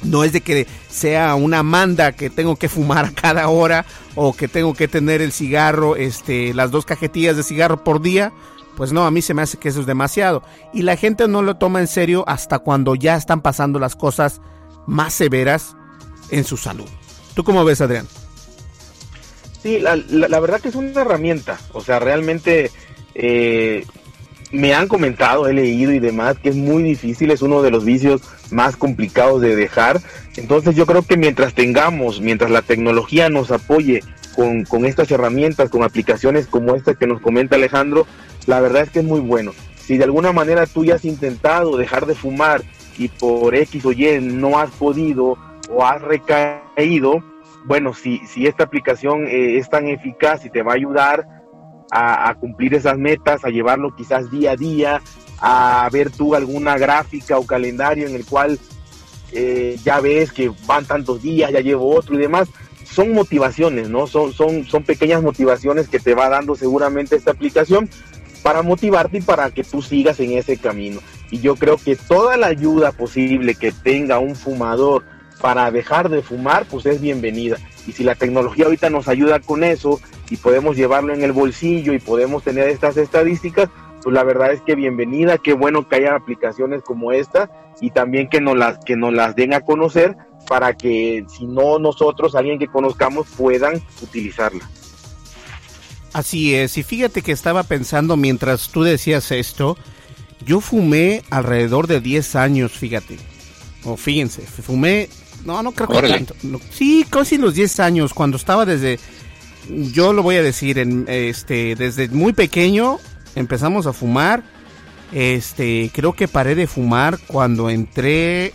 [0.02, 4.34] No es de que sea una manda que tengo que fumar a cada hora o
[4.34, 8.32] que tengo que tener el cigarro, este, las dos cajetillas de cigarro por día.
[8.76, 10.42] Pues no, a mí se me hace que eso es demasiado.
[10.72, 14.40] Y la gente no lo toma en serio hasta cuando ya están pasando las cosas
[14.86, 15.76] más severas
[16.30, 16.88] en su salud.
[17.34, 18.06] ¿Tú cómo ves, Adrián?
[19.62, 22.70] Sí, la, la, verdad que es una herramienta, o sea, realmente
[23.14, 23.86] eh,
[24.52, 27.84] me han comentado, he leído y demás, que es muy difícil, es uno de los
[27.84, 28.20] vicios
[28.50, 30.00] más complicados de dejar.
[30.36, 34.02] Entonces yo creo que mientras tengamos, mientras la tecnología nos apoye
[34.36, 38.06] con, con estas herramientas, con aplicaciones como esta que nos comenta Alejandro,
[38.46, 39.52] la verdad es que es muy bueno.
[39.84, 42.62] Si de alguna manera tú ya has intentado dejar de fumar
[42.96, 45.36] y por X o Y no has podido
[45.70, 47.22] o has recaído,
[47.64, 51.26] bueno, si, si esta aplicación eh, es tan eficaz y te va a ayudar
[51.90, 55.02] a, cumplir esas metas, a llevarlo quizás día a día,
[55.38, 58.58] a ver tú alguna gráfica o calendario en el cual
[59.32, 62.48] eh, ya ves que van tantos días, ya llevo otro y demás,
[62.84, 64.06] son motivaciones, ¿no?
[64.06, 67.88] Son, son, son pequeñas motivaciones que te va dando seguramente esta aplicación
[68.42, 71.00] para motivarte y para que tú sigas en ese camino.
[71.30, 75.04] Y yo creo que toda la ayuda posible que tenga un fumador
[75.44, 77.58] para dejar de fumar, pues es bienvenida.
[77.86, 81.92] Y si la tecnología ahorita nos ayuda con eso y podemos llevarlo en el bolsillo
[81.92, 83.68] y podemos tener estas estadísticas,
[84.02, 87.50] pues la verdad es que bienvenida, qué bueno que haya aplicaciones como esta
[87.82, 90.16] y también que nos las, que nos las den a conocer
[90.48, 94.66] para que si no nosotros, alguien que conozcamos, puedan utilizarla.
[96.14, 99.76] Así es, y fíjate que estaba pensando mientras tú decías esto,
[100.46, 103.18] yo fumé alrededor de 10 años, fíjate.
[103.84, 105.10] O fíjense, fumé,
[105.44, 106.34] no, no creo que tanto.
[106.70, 108.98] sí, casi los 10 años, cuando estaba desde,
[109.68, 112.98] yo lo voy a decir, en, este, desde muy pequeño
[113.34, 114.42] empezamos a fumar.
[115.12, 118.52] Este, creo que paré de fumar cuando entré,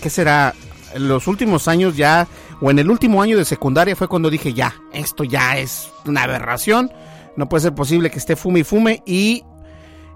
[0.00, 0.54] ¿qué será?
[0.98, 2.28] los últimos años ya,
[2.60, 6.24] o en el último año de secundaria fue cuando dije, ya, esto ya es una
[6.24, 6.92] aberración,
[7.36, 9.02] no puede ser posible que esté fume y fume.
[9.06, 9.42] Y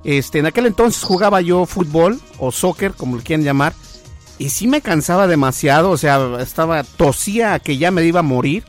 [0.04, 3.74] este, en aquel entonces jugaba yo fútbol o soccer, como lo quieran llamar,
[4.38, 8.64] y sí me cansaba demasiado, o sea, estaba, tosía que ya me iba a morir.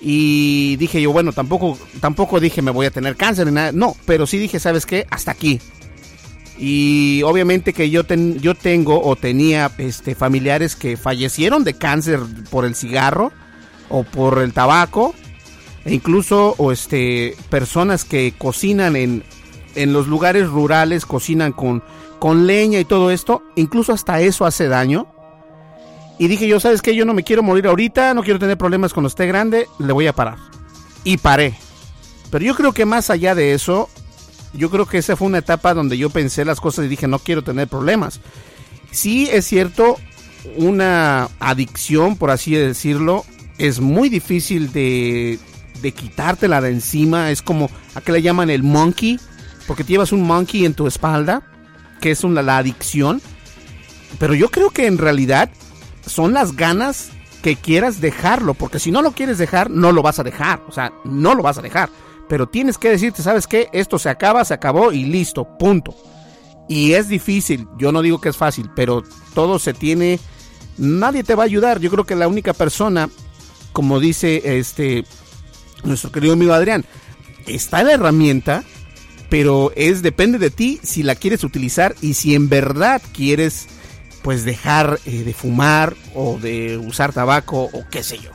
[0.00, 3.72] Y dije yo, bueno, tampoco, tampoco dije me voy a tener cáncer ni nada.
[3.72, 5.06] No, pero sí dije, ¿sabes qué?
[5.10, 5.60] Hasta aquí.
[6.58, 8.02] Y obviamente que yo,
[8.40, 12.20] yo tengo o tenía este, familiares que fallecieron de cáncer
[12.50, 13.32] por el cigarro
[13.88, 15.14] o por el tabaco.
[15.84, 19.22] E incluso o este, personas que cocinan en,
[19.76, 21.82] en los lugares rurales, cocinan con,
[22.18, 23.42] con leña y todo esto.
[23.56, 25.06] Incluso hasta eso hace daño.
[26.18, 26.94] Y dije yo, ¿sabes qué?
[26.94, 30.08] Yo no me quiero morir ahorita, no quiero tener problemas cuando esté grande, le voy
[30.08, 30.38] a parar.
[31.04, 31.54] Y paré.
[32.30, 33.88] Pero yo creo que más allá de eso,
[34.52, 37.20] yo creo que esa fue una etapa donde yo pensé las cosas y dije, no
[37.20, 38.20] quiero tener problemas.
[38.90, 39.96] Sí, es cierto,
[40.56, 43.24] una adicción, por así decirlo,
[43.58, 45.38] es muy difícil de,
[45.94, 47.30] quitártela de encima.
[47.30, 49.20] Es como, a qué le llaman el monkey,
[49.66, 51.42] porque llevas un monkey en tu espalda,
[51.98, 53.20] que es una, la adicción.
[54.18, 55.50] Pero yo creo que en realidad
[56.06, 57.10] son las ganas
[57.42, 60.72] que quieras dejarlo, porque si no lo quieres dejar, no lo vas a dejar, o
[60.72, 61.88] sea, no lo vas a dejar
[62.28, 63.68] pero tienes que decirte, ¿sabes qué?
[63.72, 65.96] Esto se acaba, se acabó y listo, punto.
[66.68, 69.02] Y es difícil, yo no digo que es fácil, pero
[69.34, 70.20] todo se tiene,
[70.76, 71.80] nadie te va a ayudar.
[71.80, 73.08] Yo creo que la única persona,
[73.72, 75.04] como dice este
[75.84, 76.84] nuestro querido amigo Adrián,
[77.46, 78.64] está la herramienta,
[79.28, 83.66] pero es depende de ti si la quieres utilizar y si en verdad quieres
[84.22, 88.30] pues dejar eh, de fumar o de usar tabaco o qué sé yo.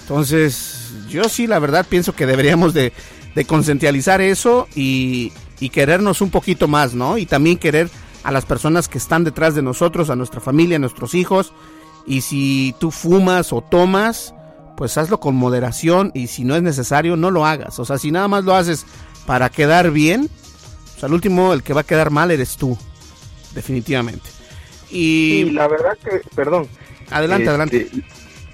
[0.00, 2.92] Entonces, yo sí la verdad pienso que deberíamos de
[3.36, 5.32] de eso y,
[5.70, 7.18] querernos un poquito más, ¿no?
[7.18, 7.90] Y también querer
[8.24, 11.52] a las personas que están detrás de nosotros, a nuestra familia, a nuestros hijos.
[12.06, 14.34] Y si tú fumas o tomas,
[14.76, 17.78] pues hazlo con moderación y si no es necesario, no lo hagas.
[17.78, 18.86] O sea, si nada más lo haces
[19.26, 20.28] para quedar bien,
[20.92, 22.78] pues al último el que va a quedar mal eres tú,
[23.54, 24.30] definitivamente.
[24.90, 26.68] Y la verdad que, perdón.
[27.10, 27.76] Adelante, adelante.
[27.82, 28.02] Este,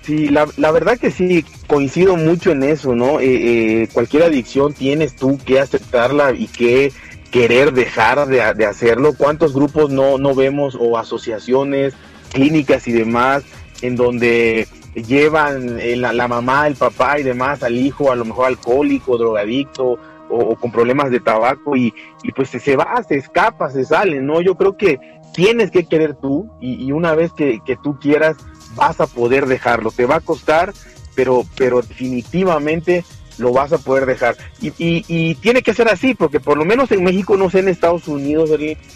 [0.03, 3.21] Sí, la, la, verdad que sí, coincido mucho en eso, ¿no?
[3.21, 6.93] Eh, eh, cualquier adicción tienes tú que aceptarla y que
[7.31, 9.15] querer dejar de, hacerlo.
[9.17, 11.95] ¿Cuántos grupos no, no vemos o asociaciones,
[12.33, 13.45] clínicas y demás
[13.81, 18.25] en donde llevan eh, la, la, mamá, el papá y demás al hijo, a lo
[18.25, 20.01] mejor alcohólico, drogadicto
[20.33, 24.41] o, con problemas de tabaco y, y, pues se va, se escapa, se sale, ¿no?
[24.41, 24.99] Yo creo que
[25.35, 28.37] tienes que querer tú y, y una vez que, que tú quieras
[28.75, 29.91] vas a poder dejarlo.
[29.91, 30.73] Te va a costar,
[31.15, 33.05] pero, pero definitivamente
[33.39, 34.37] lo vas a poder dejar.
[34.61, 37.69] Y, y, tiene que ser así, porque por lo menos en México, no sé en
[37.69, 38.51] Estados Unidos,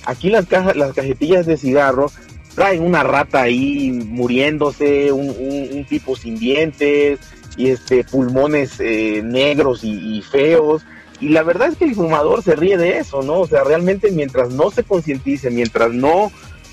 [0.04, 2.10] aquí las, cajas, las cajetillas de cigarro
[2.54, 7.20] traen una rata ahí muriéndose, un, tipo sin dientes,
[7.56, 10.84] y este pulmones eh, negros y, feos.
[11.20, 13.40] Y la verdad es que el fumador se ríe de eso, ¿no?
[13.40, 16.30] O sea, realmente mientras no se concientice, mientras no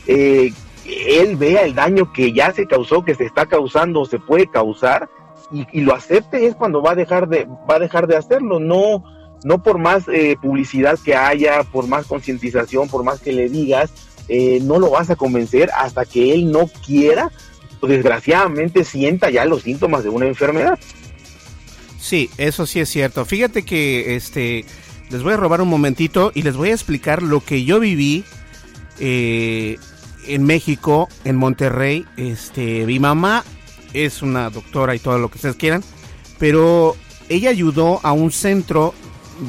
[0.08, 0.52] eh,
[0.86, 4.48] él vea el daño que ya se causó, que se está causando o se puede
[4.48, 5.10] causar,
[5.72, 9.04] y, lo acepte es cuando va a dejar de, va a dejar de hacerlo, no,
[9.44, 13.92] no por más eh, publicidad que haya, por más concientización, por más que le digas,
[14.30, 17.32] eh, no lo vas a convencer hasta que él no quiera,
[17.82, 20.80] o desgraciadamente sienta ya los síntomas de una enfermedad.
[22.04, 23.24] Sí, eso sí es cierto.
[23.24, 24.66] Fíjate que este
[25.10, 28.26] les voy a robar un momentito y les voy a explicar lo que yo viví
[29.00, 29.78] eh,
[30.28, 32.06] en México, en Monterrey.
[32.18, 33.46] Este, mi mamá
[33.94, 35.82] es una doctora y todo lo que ustedes quieran,
[36.40, 36.98] pero
[37.30, 38.94] ella ayudó a un centro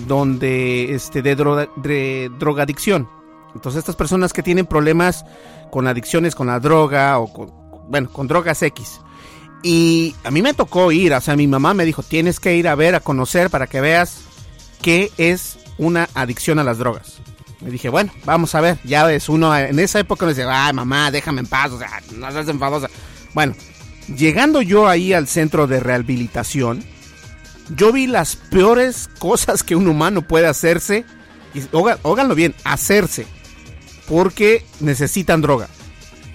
[0.07, 3.09] donde este de, de drogadicción.
[3.57, 5.25] Entonces estas personas que tienen problemas
[5.73, 7.51] con adicciones con la droga o con,
[7.89, 9.01] bueno, con drogas X.
[9.65, 12.69] Y a mí me tocó ir, o sea, mi mamá me dijo, tienes que ir
[12.69, 14.19] a ver, a conocer para que veas
[14.83, 17.15] qué es una adicción a las drogas.
[17.63, 20.75] Me dije, bueno, vamos a ver, ya ves, uno en esa época me decía, ay
[20.75, 22.91] mamá, déjame en paz, o sea, no seas enfadosa.
[23.33, 23.55] Bueno,
[24.15, 26.85] llegando yo ahí al centro de rehabilitación,
[27.75, 31.07] yo vi las peores cosas que un humano puede hacerse,
[31.55, 33.27] y óganlo bien, hacerse,
[34.07, 35.69] porque necesitan droga.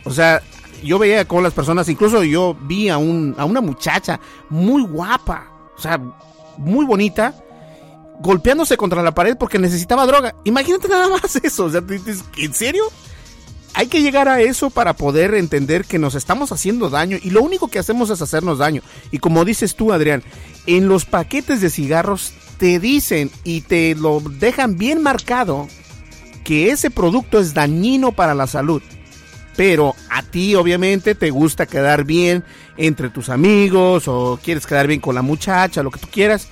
[0.04, 0.42] O sea,
[0.84, 4.20] yo veía con las personas, incluso yo vi a, un, a una muchacha
[4.50, 6.00] muy guapa, o sea,
[6.58, 7.34] muy bonita,
[8.20, 10.36] golpeándose contra la pared porque necesitaba droga.
[10.44, 11.66] Imagínate nada más eso.
[11.66, 11.82] O sea,
[12.38, 12.84] ¿en serio?
[13.76, 17.42] Hay que llegar a eso para poder entender que nos estamos haciendo daño y lo
[17.42, 18.82] único que hacemos es hacernos daño.
[19.12, 20.24] Y como dices tú, Adrián,
[20.66, 25.68] en los paquetes de cigarros te dicen y te lo dejan bien marcado
[26.44, 28.82] que ese producto es dañino para la salud.
[29.56, 32.44] Pero a ti obviamente te gusta quedar bien
[32.78, 36.48] entre tus amigos o quieres quedar bien con la muchacha, lo que tú quieras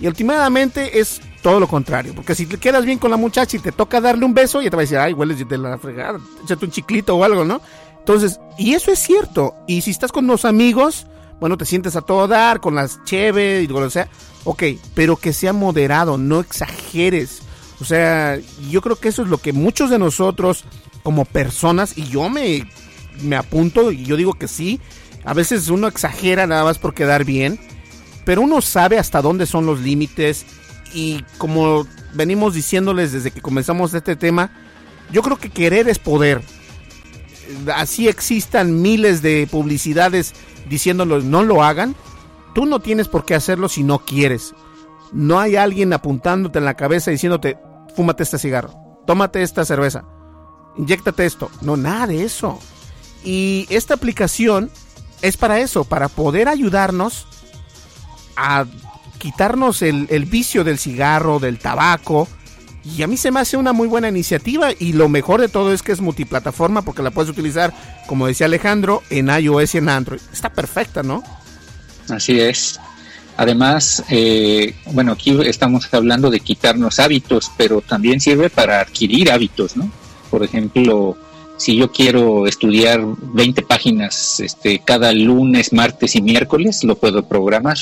[0.00, 3.60] y últimamente es todo lo contrario, porque si te quedas bien con la muchacha y
[3.60, 6.18] te toca darle un beso, ya te va a decir, ay, hueles de la fregada,
[6.44, 7.60] échate un chiclito o algo, ¿no?
[7.98, 9.54] Entonces, y eso es cierto.
[9.66, 11.06] Y si estás con unos amigos,
[11.40, 14.08] bueno, te sientes a todo dar, con las cheve y lo que sea,
[14.44, 14.62] ok,
[14.94, 17.42] pero que sea moderado, no exageres.
[17.80, 18.38] O sea,
[18.70, 20.64] yo creo que eso es lo que muchos de nosotros,
[21.02, 22.68] como personas, y yo me,
[23.22, 24.80] me apunto y yo digo que sí,
[25.24, 27.58] a veces uno exagera nada más por quedar bien
[28.28, 30.44] pero uno sabe hasta dónde son los límites
[30.92, 34.50] y como venimos diciéndoles desde que comenzamos este tema,
[35.10, 36.42] yo creo que querer es poder.
[37.74, 40.34] Así existan miles de publicidades
[40.68, 41.96] diciéndolos no lo hagan,
[42.54, 44.52] tú no tienes por qué hacerlo si no quieres.
[45.10, 47.56] No hay alguien apuntándote en la cabeza diciéndote,
[47.98, 50.04] fúmate este cigarro, tómate esta cerveza,
[50.76, 51.50] inyectate esto.
[51.62, 52.60] No, nada de eso.
[53.24, 54.70] Y esta aplicación
[55.20, 57.26] es para eso, para poder ayudarnos
[58.36, 58.66] a
[59.18, 62.28] quitarnos el, vicio del cigarro, del tabaco.
[62.84, 65.72] Y a mí se me hace una muy buena iniciativa y lo mejor de todo
[65.72, 67.74] es que es multiplataforma porque la puedes utilizar,
[68.06, 70.20] como decía Alejandro, en iOS y en Android.
[70.32, 71.24] Está perfecta, ¿no?
[72.08, 72.78] Así es.
[73.38, 79.76] Además, eh, bueno, aquí estamos hablando de quitarnos hábitos, pero también sirve para adquirir hábitos,
[79.76, 79.90] ¿no?
[80.30, 81.16] Por ejemplo,
[81.56, 87.78] si yo quiero estudiar 20 páginas este, cada lunes, martes y miércoles, lo puedo programar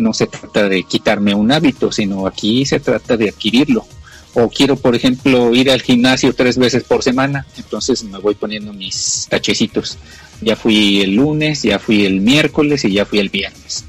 [0.00, 3.86] no se trata de quitarme un hábito, sino aquí se trata de adquirirlo.
[4.34, 8.72] O quiero, por ejemplo, ir al gimnasio tres veces por semana, entonces me voy poniendo
[8.72, 9.98] mis tachecitos.
[10.40, 13.84] Ya fui el lunes, ya fui el miércoles y ya fui el viernes.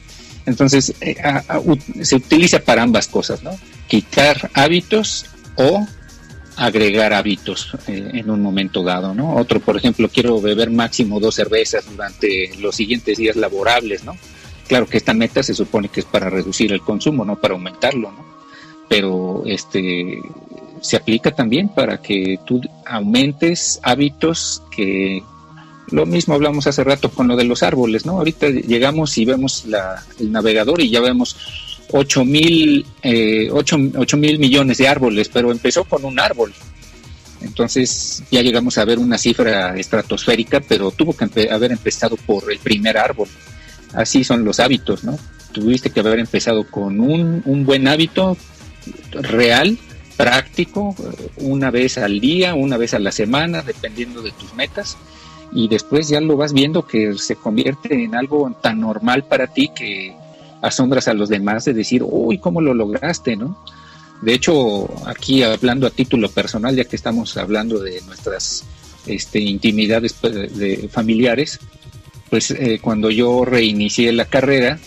[0.46, 1.16] Entonces, eh,
[2.02, 3.52] se utiliza para ambas cosas, ¿no?
[3.88, 5.26] Quitar hábitos
[5.56, 5.86] o
[6.56, 9.36] agregar hábitos eh, en un momento dado, ¿no?
[9.36, 14.16] Otro, por ejemplo, quiero beber máximo dos cervezas durante los siguientes días laborables, ¿no?
[14.68, 18.12] Claro que esta meta se supone que es para reducir el consumo, no para aumentarlo,
[18.12, 18.26] ¿no?
[18.88, 20.20] Pero este
[20.82, 25.24] se aplica también para que tú aumentes hábitos que
[25.90, 28.14] lo mismo hablamos hace rato con lo de los árboles, ¿no?
[28.14, 29.66] Ahorita llegamos y vemos
[30.20, 31.36] el navegador y ya vemos
[31.92, 33.50] 8 mil, eh,
[34.18, 36.54] mil millones de árboles, pero empezó con un árbol.
[37.42, 42.60] Entonces ya llegamos a ver una cifra estratosférica, pero tuvo que haber empezado por el
[42.60, 43.28] primer árbol
[43.94, 45.18] así son los hábitos, ¿no?
[45.52, 48.38] Tuviste que haber empezado con un, un buen hábito
[49.12, 49.78] real,
[50.16, 50.96] práctico,
[51.38, 54.98] una vez al día, una vez a la semana, dependiendo de tus metas,
[55.52, 59.70] y después ya lo vas viendo que se convierte en algo tan normal para ti
[59.76, 60.16] que
[60.62, 63.58] asombras a los demás de decir, uy, ¿cómo lo lograste, no?
[64.22, 68.64] De hecho, aquí hablando a título personal, ya que estamos hablando de nuestras
[69.08, 70.36] este, intimidades pues,
[70.91, 71.60] familiares,
[72.30, 74.80] pues eh, cuando yo reinicié la carrera,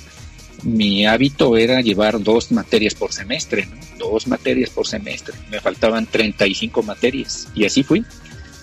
[0.62, 5.34] mi hábito era llevar dos materias por semestre, dos materias por semestre.
[5.50, 8.04] Me faltaban 35 materias y así fui.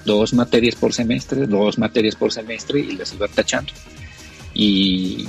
[0.05, 3.71] Dos materias por semestre, dos materias por semestre y las iba tachando.
[4.53, 5.27] Y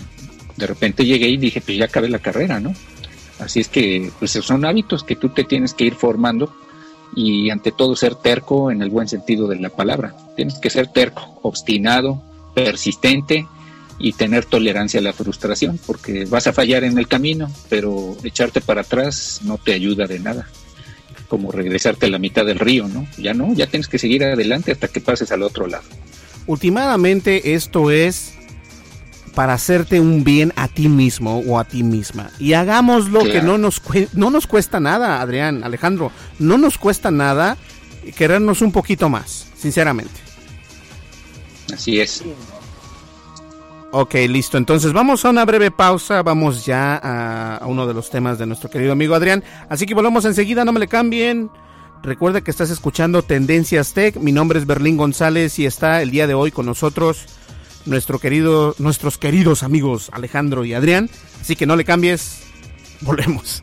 [0.56, 2.74] De repente llegué y dije, pues ya acabé la carrera, ¿no?
[3.38, 6.54] Así es que pues son hábitos que tú te tienes que ir formando
[7.16, 10.14] y ante todo ser terco en el buen sentido de la palabra.
[10.36, 12.22] Tienes que ser terco, obstinado,
[12.54, 13.46] persistente
[13.98, 18.60] y tener tolerancia a la frustración, porque vas a fallar en el camino, pero echarte
[18.60, 20.48] para atrás no te ayuda de nada.
[21.32, 23.06] Como regresarte a la mitad del río, ¿no?
[23.16, 25.84] Ya no, ya tienes que seguir adelante hasta que pases al otro lado.
[26.46, 28.34] Últimamente esto es
[29.34, 32.30] para hacerte un bien a ti mismo o a ti misma.
[32.38, 33.80] Y hagamos lo que no nos,
[34.12, 36.12] no nos cuesta nada, Adrián, Alejandro.
[36.38, 37.56] No nos cuesta nada
[38.14, 40.20] querernos un poquito más, sinceramente.
[41.72, 42.22] Así es.
[43.94, 44.56] Ok, listo.
[44.56, 46.22] Entonces vamos a una breve pausa.
[46.22, 49.44] Vamos ya a, uno de los temas de nuestro querido amigo Adrián.
[49.68, 51.50] Así que volvemos enseguida, no me le cambien.
[52.02, 54.16] Recuerda que estás escuchando Tendencias Tech.
[54.16, 57.26] Mi nombre es Berlín González y está el día de hoy con nosotros
[57.84, 61.10] nuestro querido, nuestros queridos amigos Alejandro y Adrián.
[61.42, 62.44] Así que no le cambies,
[63.02, 63.62] volvemos.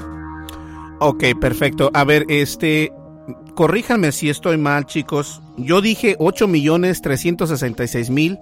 [1.03, 1.89] Ok, perfecto.
[1.95, 2.91] A ver, este,
[3.55, 5.41] corríjanme si estoy mal, chicos.
[5.57, 8.37] Yo dije 8 millones 366 mil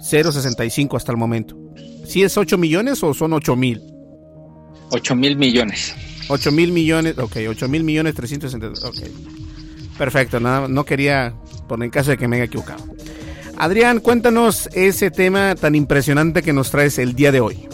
[0.00, 1.56] 065 hasta el momento.
[2.04, 3.80] ¿Sí es 8 millones o son 8 mil?
[4.90, 5.94] 8 mil millones.
[6.26, 8.98] 8 mil millones, ok, 8 mil millones 360, ok.
[9.96, 11.32] Perfecto, no, no quería
[11.68, 12.82] poner en caso de que me haya equivocado.
[13.56, 17.68] Adrián, cuéntanos ese tema tan impresionante que nos traes el día de hoy.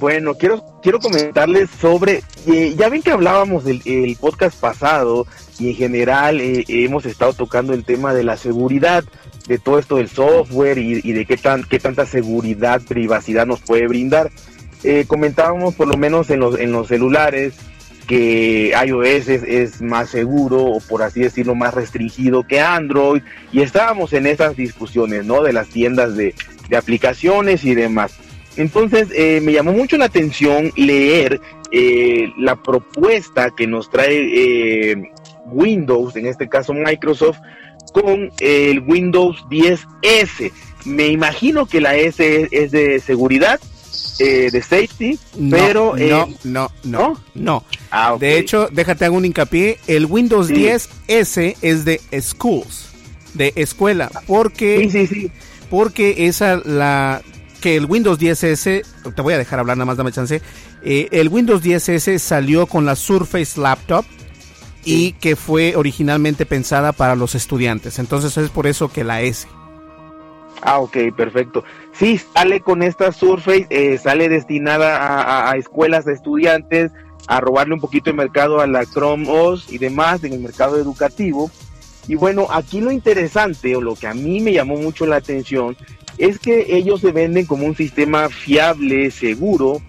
[0.00, 5.26] Bueno, quiero, quiero comentarles sobre, eh, ya ven que hablábamos del el podcast pasado
[5.58, 9.02] y en general eh, hemos estado tocando el tema de la seguridad,
[9.48, 13.88] de todo esto del software y, de qué, tan, qué tanta seguridad, privacidad nos puede
[13.88, 14.30] brindar.
[14.84, 17.54] Eh, comentábamos por lo menos en los, en los celulares
[18.06, 23.22] que iOS es, es, más seguro o por así decirlo más restringido que Android
[23.52, 25.42] y estábamos en esas discusiones, ¿no?
[25.42, 26.34] De las tiendas de,
[26.68, 28.12] de aplicaciones y demás.
[28.58, 31.40] Entonces eh, me llamó mucho la atención leer
[31.70, 35.10] eh, la propuesta que nos trae eh,
[35.46, 37.38] Windows, en este caso Microsoft,
[37.92, 40.52] con el Windows 10S.
[40.84, 43.60] Me imagino que la S es de seguridad,
[44.18, 47.64] eh, de safety, no, pero no, eh, no, no, no.
[47.90, 48.16] Ah.
[48.18, 49.78] De hecho, déjate hago un hincapié.
[49.86, 50.54] El Windows Sí.
[50.54, 52.88] 10 S es de schools,
[53.34, 55.30] de escuela, porque sí, sí, sí.
[55.70, 57.22] porque esa la
[57.60, 58.84] que el Windows 10S,
[59.14, 60.40] te voy a dejar hablar nada más, dame chance.
[60.82, 64.04] eh, el Windows 10S salió con la Surface Laptop
[64.84, 67.98] y que fue originalmente pensada para los estudiantes.
[67.98, 69.46] Entonces es por eso que la S.
[70.62, 71.62] Ah, ok, perfecto.
[71.92, 76.90] Sí, sale con esta Surface, eh, sale destinada a, a- a escuelas de estudiantes,
[77.28, 80.76] a robarle un poquito de mercado a la Chrome OS y demás en el mercado
[80.78, 81.50] educativo.
[82.08, 85.76] Y bueno, aquí lo interesante o lo que a mí me llamó mucho la atención
[86.18, 89.80] es que ellos se venden como un sistema fiable, seguro.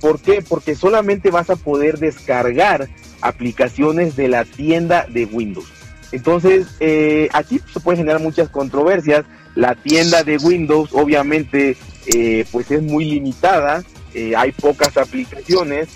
[0.00, 0.42] ¿Por qué?
[0.46, 2.88] Porque solamente vas a poder descargar
[3.20, 5.72] aplicaciones de la tienda de Windows.
[6.12, 9.24] Entonces, eh, aquí se pueden generar muchas controversias.
[9.54, 11.76] La tienda de Windows, obviamente,
[12.06, 13.82] eh, pues es muy limitada.
[14.14, 15.88] eh, hay pocas aplicaciones,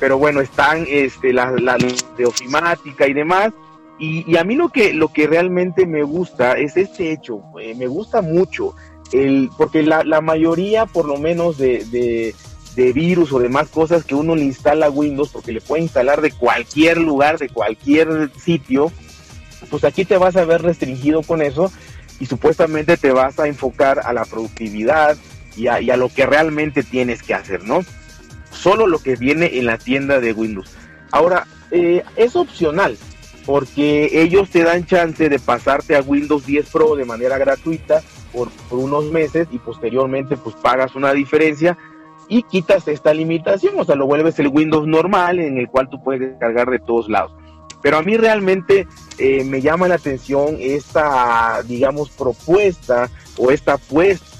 [0.00, 1.78] pero bueno, están este, las la
[2.18, 3.52] de ofimática y demás.
[4.00, 7.42] Y, a mí lo que, lo que realmente me gusta es este hecho.
[7.54, 8.74] me gusta mucho.
[9.12, 12.34] El, porque la, mayoría, por lo menos, de, de,
[12.76, 16.20] de virus o demás cosas que uno le instala a Windows, porque le puede instalar
[16.20, 18.92] de cualquier lugar, de cualquier sitio,
[19.68, 21.70] pues aquí te vas a ver restringido con eso
[22.18, 25.16] y supuestamente te vas a enfocar a la productividad
[25.56, 27.84] y a, y a lo que realmente tienes que hacer, ¿no?
[28.52, 30.70] Solo lo que viene en la tienda de Windows.
[31.10, 32.96] Ahora, eh, es opcional
[33.46, 38.02] porque ellos te dan chance de pasarte a Windows 10 Pro de manera gratuita
[38.32, 41.76] por, por unos meses y posteriormente pues pagas una diferencia
[42.28, 46.02] y quitas esta limitación, o sea, lo vuelves el Windows normal en el cual tú
[46.02, 47.32] puedes descargar de todos lados.
[47.82, 48.86] Pero a mí realmente
[49.18, 54.30] eh, me llama la atención esta, digamos, propuesta o esta apuesta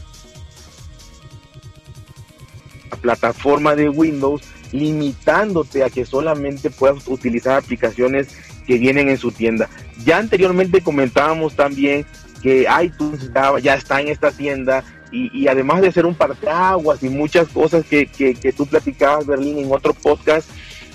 [2.90, 8.28] la plataforma de Windows limitándote a que solamente puedas utilizar aplicaciones
[8.66, 9.68] que vienen en su tienda.
[10.04, 12.06] Ya anteriormente comentábamos también
[12.42, 17.08] que iTunes ya, ya está en esta tienda y, además de ser un parteaguas y
[17.08, 20.48] muchas cosas que, que, tú platicabas, Berlín, en otro podcast,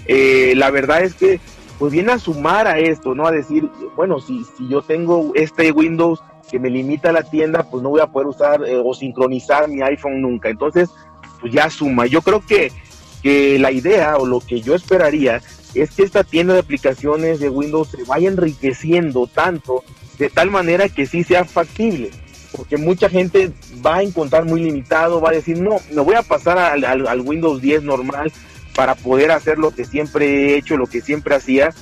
[0.05, 1.39] eh, la verdad es que
[1.77, 3.27] pues viene a sumar a esto, ¿no?
[3.27, 7.83] A decir, bueno, si, si yo tengo este Windows que me limita la tienda, pues
[7.83, 10.47] no voy a poder usar eh, o sincronizar mi iPhone nunca.
[10.47, 10.89] Entonces,
[11.41, 12.05] pues ya suma.
[12.05, 12.71] Yo creo que,
[13.21, 15.41] que la idea o lo que yo esperaría
[15.73, 19.83] es que esta tienda de aplicaciones de Windows se vaya enriqueciendo tanto
[20.17, 22.11] de tal manera que sí sea factible.
[22.55, 23.51] Porque mucha gente
[23.85, 27.21] va a encontrar muy limitado, va a decir, no, me voy a pasar al, al
[27.21, 28.31] Windows 10 normal
[28.75, 31.73] para poder hacer lo que siempre he hecho, lo que siempre hacía.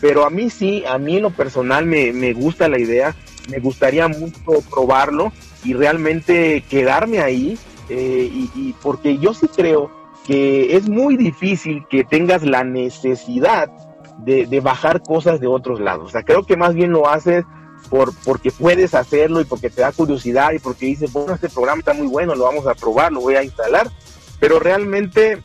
[0.00, 3.14] Pero a mí sí, a mí en lo personal me, me gusta la idea,
[3.50, 7.58] me gustaría mucho probarlo y realmente quedarme ahí,
[7.90, 9.90] eh, y, porque yo sí creo
[10.26, 13.70] que es muy difícil que tengas la necesidad
[14.18, 16.06] de, de, bajar cosas de otros lados.
[16.06, 17.44] O sea, creo que más bien lo haces
[17.88, 21.80] por, porque puedes hacerlo y porque te da curiosidad y porque dices, bueno, este programa
[21.80, 23.90] está muy bueno, lo vamos a probar, lo voy a instalar.
[24.38, 25.38] Pero realmente,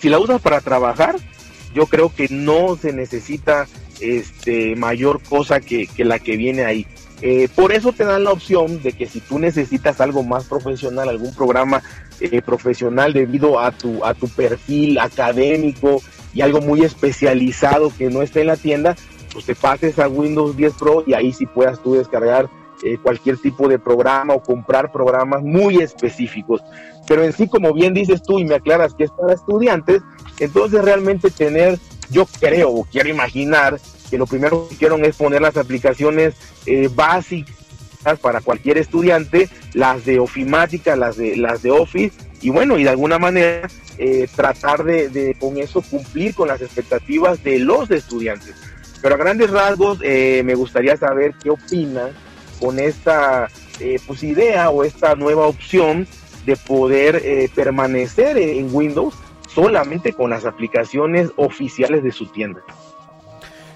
[0.00, 1.16] si la usas para trabajar,
[1.74, 3.66] yo creo que no se necesita
[4.00, 6.86] este mayor cosa que, que la que viene ahí.
[7.22, 11.08] Eh, por eso te dan la opción de que si tú necesitas algo más profesional,
[11.08, 11.82] algún programa
[12.20, 16.02] eh, profesional debido a tu, a tu perfil académico
[16.32, 18.96] y algo muy especializado que no esté en la tienda,
[19.32, 22.48] pues te pases a Windows 10 Pro y ahí sí puedas tú descargar
[22.82, 26.62] eh, cualquier tipo de programa o comprar programas muy específicos.
[27.06, 30.02] Pero en sí, como bien dices tú y me aclaras que es para estudiantes,
[30.38, 31.78] entonces realmente tener,
[32.10, 33.78] yo creo o quiero imaginar
[34.10, 36.34] que lo primero que hicieron es poner las aplicaciones
[36.66, 37.54] eh, básicas
[38.20, 42.90] para cualquier estudiante, las de ofimática, las de, las de Office, y bueno, y de
[42.90, 43.68] alguna manera
[43.98, 48.54] eh, tratar de, con eso cumplir con las expectativas de los estudiantes.
[49.02, 52.10] Pero a grandes rasgos eh, me gustaría saber qué opinan
[52.60, 53.48] con esta
[54.06, 56.06] pues, idea o esta nueva opción
[56.44, 59.14] de poder permanecer en Windows
[59.54, 62.60] solamente con las aplicaciones oficiales de su tienda.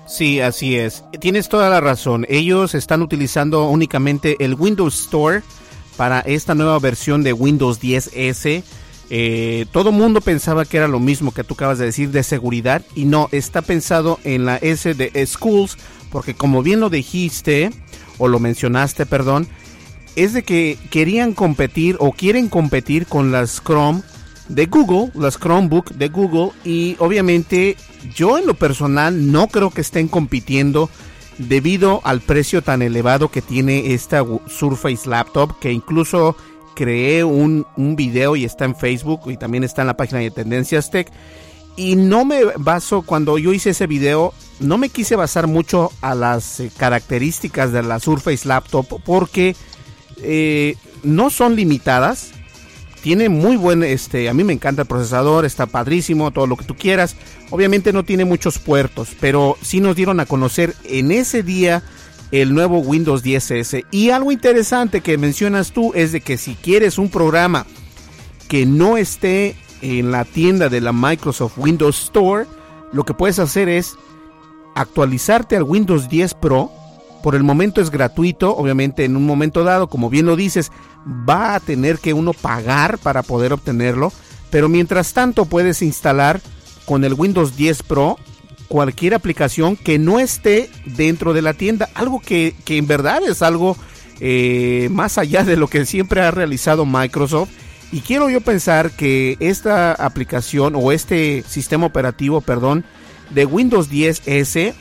[0.06, 1.04] Sí, así es.
[1.18, 2.26] Tienes toda la razón.
[2.28, 5.42] Ellos están utilizando únicamente el Windows Store
[5.96, 8.62] para esta nueva versión de Windows 10S.
[9.10, 12.82] Eh, todo mundo pensaba que era lo mismo que tú acabas de decir de seguridad
[12.94, 15.76] y no, está pensado en la S de Schools
[16.10, 17.70] porque como bien lo dijiste
[18.18, 19.48] o lo mencionaste, perdón,
[20.16, 24.02] es de que querían competir o quieren competir con las Chrome
[24.48, 27.76] de Google, las Chromebook de Google y obviamente
[28.14, 30.88] yo en lo personal no creo que estén compitiendo
[31.38, 36.36] debido al precio tan elevado que tiene esta Surface Laptop que incluso
[36.74, 40.30] creé un, un video y está en Facebook y también está en la página de
[40.30, 41.10] Tendencias Tech
[41.76, 46.14] y no me baso cuando yo hice ese video no me quise basar mucho a
[46.14, 49.56] las eh, características de la Surface Laptop porque
[50.18, 52.34] eh, no son limitadas
[53.04, 56.64] tiene muy buen, este, a mí me encanta el procesador, está padrísimo, todo lo que
[56.64, 57.16] tú quieras.
[57.50, 61.82] Obviamente no tiene muchos puertos, pero sí nos dieron a conocer en ese día
[62.42, 63.86] el nuevo Windows 10S.
[63.92, 67.64] Y algo interesante que mencionas tú es de que si quieres un programa
[68.48, 72.46] que no esté en la tienda de la Microsoft Windows Store,
[72.92, 73.96] lo que puedes hacer es
[74.74, 76.72] actualizarte al Windows 10 Pro
[77.22, 80.72] por el momento es gratuito, obviamente en un momento dado, como bien lo dices,
[81.06, 84.12] va a tener que uno pagar para poder obtenerlo,
[84.50, 86.40] pero mientras tanto puedes instalar
[86.84, 88.18] con el Windows 10 Pro
[88.68, 93.76] cualquier aplicación que no esté dentro de la tienda, algo que, en verdad es algo
[94.20, 97.50] eh, más allá de lo que siempre ha realizado Microsoft.
[97.92, 102.84] Y quiero yo pensar que esta aplicación o este sistema operativo, perdón,
[103.30, 104.74] de Windows 10S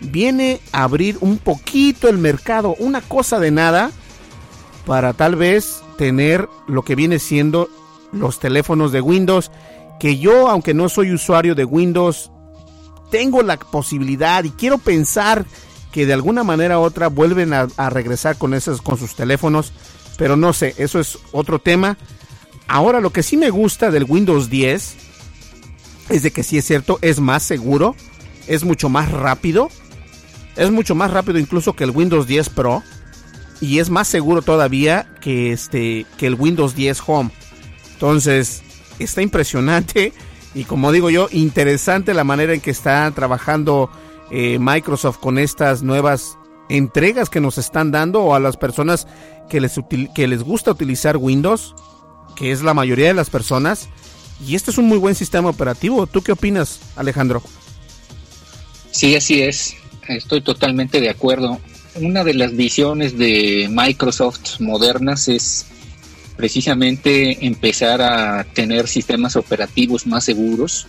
[0.00, 3.90] viene a abrir un poquito el mercado, una cosa de nada,
[4.84, 7.68] para tal vez tener lo que viene siendo
[8.12, 9.50] los teléfonos de Windows,
[9.98, 12.30] que yo, aunque no soy usuario de Windows,
[13.10, 15.44] tengo la posibilidad y quiero pensar
[15.92, 19.72] que de alguna manera u otra vuelven a, regresar con esos con sus teléfonos,
[20.18, 21.96] pero no sé, eso es otro tema.
[22.68, 24.96] Ahora lo que sí me gusta del Windows 10
[26.08, 27.94] es de que sí es cierto, es más seguro,
[28.46, 29.70] es mucho más rápido
[30.56, 32.82] es mucho más rápido incluso que el Windows 10 Pro
[33.60, 37.30] y es más seguro todavía que este que el Windows 10 Home.
[37.92, 38.62] Entonces,
[38.98, 40.12] está impresionante
[40.56, 43.90] y como digo yo, interesante la manera en que está trabajando
[44.30, 46.38] eh, Microsoft con estas nuevas
[46.68, 49.06] entregas que nos están dando o a las personas
[49.48, 49.78] que les,
[50.14, 51.74] que les gusta utilizar Windows,
[52.34, 53.88] que es la mayoría de las personas.
[54.44, 56.06] Y este es un muy buen sistema operativo.
[56.06, 57.42] ¿Tú qué opinas, Alejandro?
[58.90, 59.76] Sí, así es
[60.08, 61.60] estoy totalmente de acuerdo.
[61.96, 65.66] una de las visiones de Microsoft modernas es
[66.36, 70.86] precisamente empezar a tener sistemas operativos más seguros,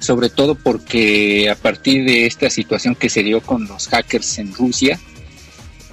[0.00, 4.54] sobre todo porque a partir de esta situación que se dio con los hackers en
[4.54, 4.98] Rusia,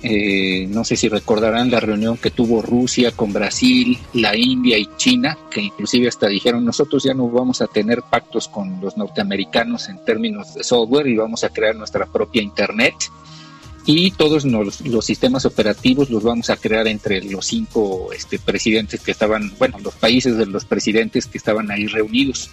[0.05, 4.89] eh, no sé si recordarán la reunión que tuvo Rusia con Brasil, la India y
[4.97, 9.87] China, que inclusive hasta dijeron nosotros ya no vamos a tener pactos con los norteamericanos
[9.87, 12.95] en términos de software y vamos a crear nuestra propia Internet
[13.85, 19.11] y todos los sistemas operativos los vamos a crear entre los cinco este, presidentes que
[19.11, 22.49] estaban, bueno, los países de los presidentes que estaban ahí reunidos.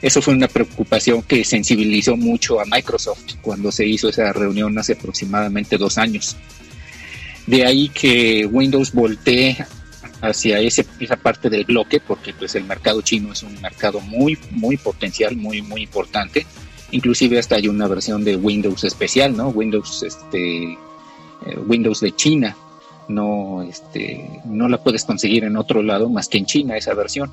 [0.00, 4.92] Eso fue una preocupación que sensibilizó mucho a Microsoft cuando se hizo esa reunión hace
[4.92, 6.36] aproximadamente dos años.
[7.46, 9.56] De ahí que Windows voltee
[10.20, 14.38] hacia ese, esa parte del bloque, porque pues el mercado chino es un mercado muy,
[14.50, 16.46] muy potencial, muy, muy importante
[16.92, 19.48] inclusive hasta hay una versión de Windows especial, ¿no?
[19.48, 22.56] Windows, este, eh, Windows de China,
[23.08, 27.32] no, este, no la puedes conseguir en otro lado más que en China esa versión,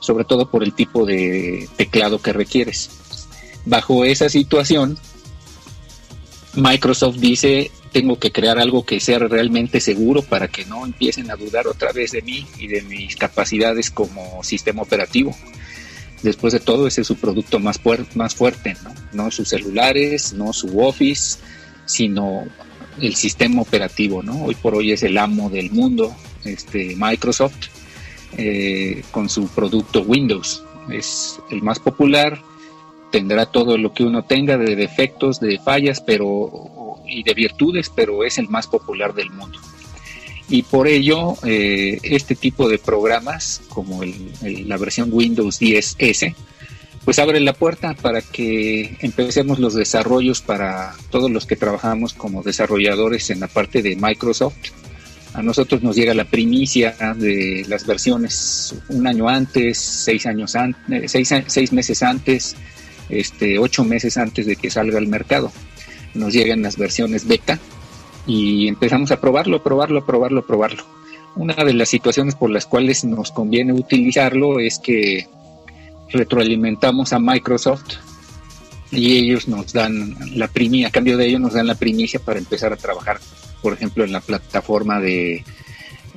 [0.00, 2.90] sobre todo por el tipo de teclado que requieres.
[3.64, 4.98] Bajo esa situación,
[6.54, 11.36] Microsoft dice, tengo que crear algo que sea realmente seguro para que no empiecen a
[11.36, 15.34] dudar otra vez de mí y de mis capacidades como sistema operativo
[16.22, 17.80] después de todo ese es su producto más,
[18.14, 18.94] más fuerte, ¿no?
[19.12, 21.38] no sus celulares, no su Office,
[21.86, 22.44] sino
[23.00, 24.44] el sistema operativo, ¿no?
[24.44, 26.14] Hoy por hoy es el amo del mundo,
[26.44, 27.68] este Microsoft,
[28.36, 30.64] eh, con su producto Windows.
[30.90, 32.40] Es el más popular,
[33.12, 38.24] tendrá todo lo que uno tenga de defectos, de fallas, pero y de virtudes, pero
[38.24, 39.58] es el más popular del mundo
[40.48, 44.02] y por ello eh, este tipo de programas como
[44.42, 46.34] la versión Windows 10S
[47.08, 52.42] pues abre la puerta para que empecemos los desarrollos para todos los que trabajamos como
[52.42, 54.72] desarrolladores en la parte de Microsoft.
[55.32, 61.10] A nosotros nos llega la primicia de las versiones un año antes, seis años antes,
[61.10, 62.56] seis, seis meses antes,
[63.08, 65.50] este, ocho meses antes de que salga al mercado.
[66.12, 67.58] Nos llegan las versiones beta
[68.28, 70.84] y empezamos a probarlo, probarlo, probarlo, probarlo.
[71.34, 75.26] Una de las situaciones por las cuales nos conviene utilizarlo es que
[76.10, 77.94] retroalimentamos a Microsoft
[78.90, 82.38] y ellos nos dan la primicia, a cambio de ello nos dan la primicia para
[82.38, 83.18] empezar a trabajar,
[83.62, 85.42] por ejemplo, en la plataforma de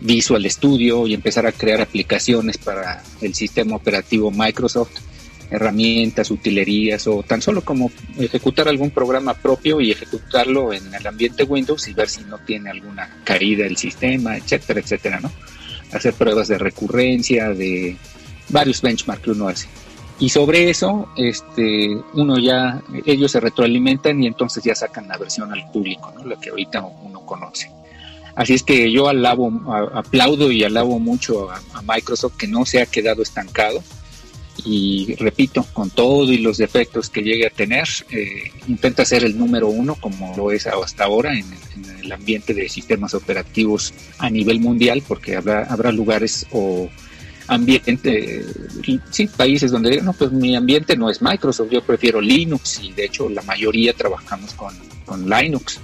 [0.02, 5.00] Visual Studio y empezar a crear aplicaciones para el sistema operativo Microsoft
[5.52, 11.44] herramientas, utilerías o tan solo como ejecutar algún programa propio y ejecutarlo en el ambiente
[11.44, 15.32] Windows y ver si no tiene alguna caída del sistema, etcétera, etcétera, ¿no?
[15.92, 17.98] Hacer pruebas de recurrencia, de
[18.48, 19.68] varios benchmarks que uno hace.
[20.20, 25.52] Y sobre eso, este, uno ya, ellos se retroalimentan y entonces ya sacan la versión
[25.52, 26.24] al público, ¿no?
[26.24, 27.70] La que ahorita uno conoce.
[28.36, 29.52] Así es que yo alabo,
[29.94, 33.84] aplaudo y alabo mucho a Microsoft que no se ha quedado estancado,
[34.66, 39.38] y repito, con todo y los defectos que llegue a tener, eh, intenta ser el
[39.38, 41.46] número uno como lo es hasta ahora en,
[42.04, 46.90] el ambiente de sistemas operativos a nivel mundial, porque habrá, habrá lugares o
[47.48, 48.46] ambiente,
[49.12, 53.06] sí, países donde no, pues mi ambiente no es Microsoft, yo prefiero Linux y de
[53.06, 54.74] hecho la mayoría trabajamos con,
[55.06, 55.80] con Linux,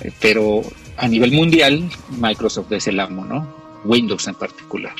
[0.00, 0.62] eh, pero
[0.96, 3.54] a nivel mundial Microsoft es el amo, ¿no?
[3.84, 4.94] Windows en particular.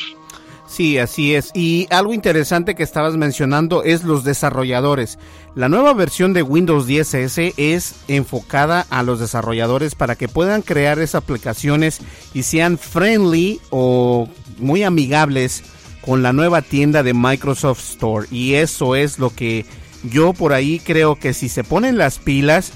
[0.79, 1.51] Sí, así es.
[1.55, 5.18] Y algo interesante que estabas mencionando es los desarrolladores.
[5.57, 11.01] La nueva versión de Windows 10S es enfocada a los desarrolladores para que puedan crear
[11.01, 11.99] esas aplicaciones
[12.33, 15.64] y sean friendly o muy amigables
[16.01, 18.29] con la nueva tienda de Microsoft Store.
[18.31, 19.66] Y eso es lo que
[20.05, 22.70] yo por ahí creo que si se ponen las pilas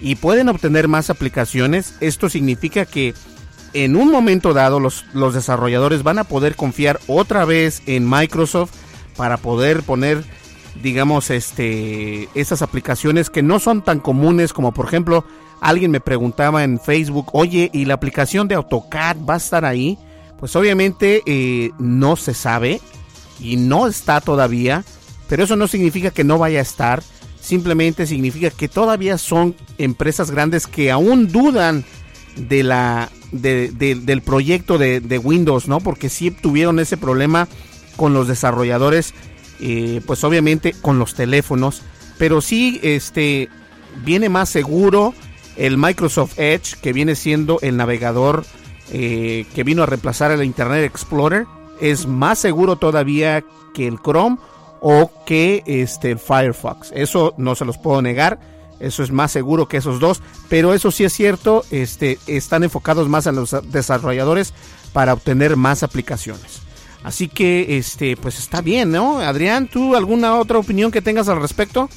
[0.00, 3.14] y pueden obtener más aplicaciones, esto significa que
[3.84, 8.72] en un momento dado los, los desarrolladores van a poder confiar otra vez en Microsoft
[9.16, 10.24] para poder poner
[10.82, 15.24] digamos este esas aplicaciones que no son tan comunes como por ejemplo
[15.60, 19.98] alguien me preguntaba en Facebook oye y la aplicación de AutoCAD va a estar ahí
[20.38, 22.80] pues obviamente eh, no se sabe
[23.40, 24.84] y no está todavía
[25.28, 27.02] pero eso no significa que no vaya a estar.
[27.40, 31.84] Simplemente significa que todavía son empresas grandes que aún dudan
[32.38, 35.80] de la del proyecto de, Windows, ¿no?
[35.80, 37.48] Porque sí tuvieron ese problema
[37.96, 39.12] con los desarrolladores,
[39.60, 41.82] eh, pues obviamente con los teléfonos,
[42.16, 43.48] pero sí este
[44.04, 45.14] viene más seguro
[45.56, 48.44] el Microsoft Edge, que viene siendo el navegador
[48.92, 51.46] eh, que vino a reemplazar el Internet Explorer,
[51.80, 54.38] es más seguro todavía que el Chrome
[54.80, 56.92] o que este el Firefox.
[56.94, 58.38] Eso no se los puedo negar
[58.80, 63.08] Eso es más seguro que esos dos, pero eso sí es cierto, este, están enfocados
[63.08, 64.54] más a los desarrolladores
[64.92, 66.62] para obtener más aplicaciones.
[67.02, 69.20] Así que, este, pues está bien, ¿no?
[69.20, 71.88] Adrián, ¿tú alguna otra opinión que tengas al respecto?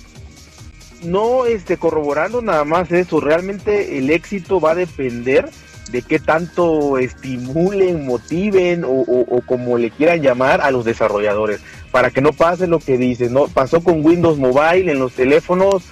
[1.03, 5.49] No, este, corroborando nada más eso, realmente el éxito va a depender
[5.91, 11.59] de qué tanto estimulen, motiven o, como le quieran llamar a los desarrolladores,
[11.91, 13.47] para que no pase lo que dices, ¿no?
[13.47, 15.83] Pasó con Windows Mobile en los teléfonos,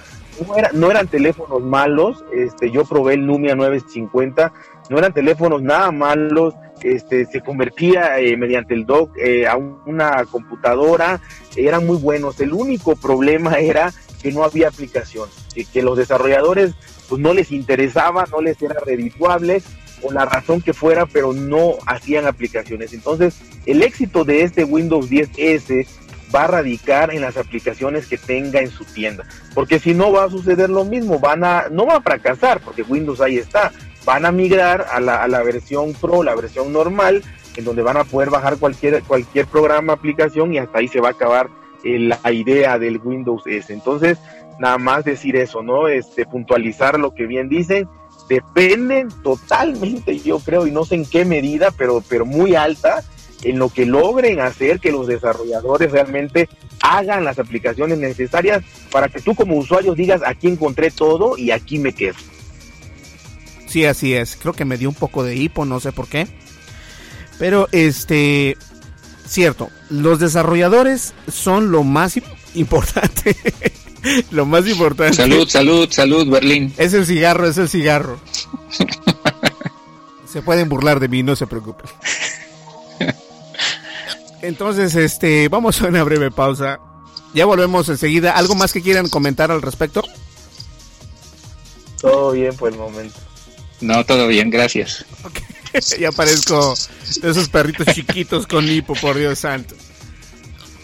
[0.72, 4.52] no, eran teléfonos malos, este, yo probé el Lumia 950,
[4.88, 10.24] no eran teléfonos nada malos, este, se convertía eh, mediante el dock eh, a una
[10.24, 11.20] computadora,
[11.56, 12.40] eran muy buenos.
[12.40, 16.74] El único problema era que no había aplicación, que, que los desarrolladores
[17.08, 19.62] pues no les interesaba, no les era redituable
[20.02, 22.92] o la razón que fuera, pero no hacían aplicaciones.
[22.92, 25.86] Entonces, el éxito de este Windows 10S
[26.34, 29.24] va a radicar en las aplicaciones que tenga en su tienda,
[29.54, 32.82] porque si no va a suceder lo mismo, van a no va a fracasar, porque
[32.82, 33.72] Windows ahí está,
[34.04, 37.22] van a migrar a la, a la versión Pro, la versión normal,
[37.56, 41.08] en donde van a poder bajar cualquier cualquier programa, aplicación y hasta ahí se va
[41.08, 41.48] a acabar
[41.84, 43.72] eh, la idea del Windows S.
[43.72, 44.18] Entonces,
[44.58, 45.88] nada más decir eso, ¿no?
[45.88, 47.88] Este puntualizar lo que bien dicen
[48.28, 53.02] dependen totalmente, yo creo, y no sé en qué medida, pero, pero muy alta,
[53.42, 56.48] en lo que logren hacer que los desarrolladores realmente
[56.80, 61.78] hagan las aplicaciones necesarias para que tú como usuario digas aquí encontré todo y aquí
[61.78, 62.16] me quedo.
[63.66, 64.36] Sí, así es.
[64.36, 66.26] Creo que me dio un poco de hipo, no sé por qué.
[67.38, 68.56] Pero este,
[69.26, 72.18] cierto, los desarrolladores son lo más
[72.54, 73.36] importante
[74.30, 75.16] Lo más importante.
[75.16, 76.72] Salud, salud, salud, Berlín.
[76.76, 78.20] Es el cigarro, es el cigarro.
[80.26, 81.90] se pueden burlar de mí, no se preocupen.
[84.42, 86.80] Entonces, este, vamos a una breve pausa.
[87.34, 88.32] Ya volvemos enseguida.
[88.32, 90.02] ¿Algo más que quieran comentar al respecto?
[92.00, 93.18] Todo bien por el momento.
[93.80, 95.04] No, todo bien, gracias.
[95.98, 96.74] ya parezco
[97.22, 99.74] de esos perritos chiquitos con hipo, por Dios santo.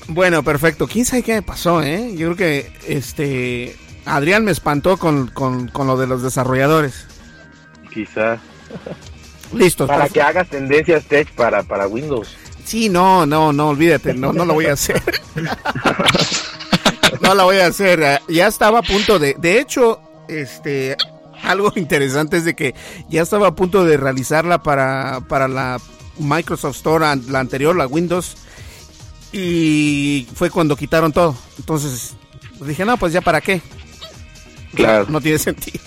[0.08, 0.86] Bueno, perfecto.
[0.86, 2.14] ¿Quién sabe qué me pasó, eh?
[2.16, 5.32] Yo creo que este Adrián me espantó con,
[5.74, 7.06] lo de los desarrolladores.
[7.92, 8.38] Quizá.
[9.52, 9.86] Listo.
[9.86, 12.36] Para que hagas tendencias tech para, para Windows.
[12.66, 15.00] Sí, no, no, no, olvídate, no, no lo voy a hacer.
[17.20, 18.20] no lo voy a hacer.
[18.28, 20.96] Ya estaba a punto de, de hecho, este,
[21.42, 22.74] algo interesante es de que
[23.08, 25.80] ya estaba a punto de realizarla para, para la
[26.18, 28.36] Microsoft Store, la anterior, la Windows
[29.32, 31.36] y fue cuando quitaron todo.
[31.58, 32.14] Entonces
[32.60, 33.60] dije, no, pues ya para qué.
[34.74, 35.06] Claro.
[35.08, 35.80] No tiene sentido.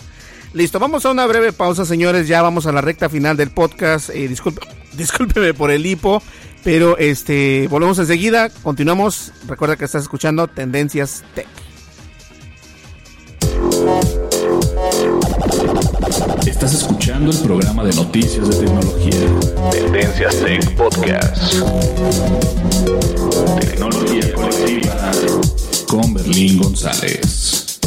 [0.53, 2.27] Listo, vamos a una breve pausa, señores.
[2.27, 4.09] Ya vamos a la recta final del podcast.
[4.09, 4.61] Eh, disculpe,
[4.93, 6.21] discúlpeme por el hipo,
[6.63, 8.49] pero este volvemos enseguida.
[8.49, 9.31] Continuamos.
[9.47, 11.47] Recuerda que estás escuchando Tendencias Tech.
[16.45, 19.71] Estás escuchando el programa de noticias de tecnología.
[19.71, 21.53] Tendencias Tech Podcast.
[23.59, 25.11] Tecnología colectiva
[25.87, 27.79] con Berlín González.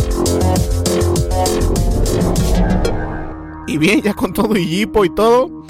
[3.66, 5.66] Y bien, ya con todo y hipo y todo.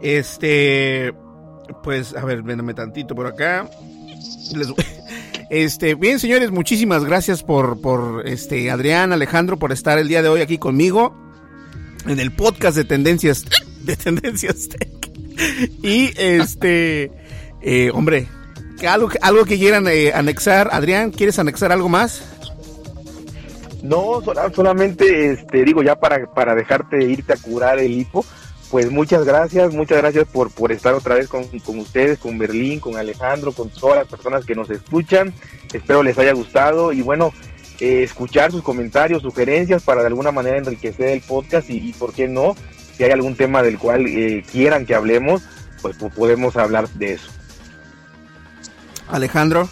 [0.00, 1.12] Este,
[1.82, 3.68] pues, a ver, véndame tantito por acá.
[5.50, 10.28] Este, bien, señores, muchísimas gracias por, por este, Adrián, Alejandro, por estar el día de
[10.28, 11.14] hoy aquí conmigo
[12.06, 13.44] en el podcast de Tendencias,
[13.82, 15.10] de Tendencias Tech.
[15.82, 17.10] Y este,
[17.60, 18.28] eh, hombre,
[18.88, 20.68] algo, algo que quieran eh, anexar.
[20.72, 22.22] Adrián, ¿quieres anexar algo más?
[23.82, 24.22] No,
[24.54, 28.24] solamente, este, digo, ya para, para dejarte irte a curar el hipo,
[28.72, 32.80] pues muchas gracias, muchas gracias por, por estar otra vez con, con, ustedes, con Berlín,
[32.80, 35.34] con Alejandro, con todas las personas que nos escuchan.
[35.74, 37.34] Espero les haya gustado y bueno,
[37.80, 42.28] eh, escuchar sus comentarios, sugerencias para de alguna manera enriquecer el podcast y, por qué
[42.28, 42.56] no,
[42.96, 45.42] si hay algún tema del cual eh, quieran que hablemos,
[45.82, 47.30] pues, podemos hablar de eso.
[49.08, 49.68] Alejandro.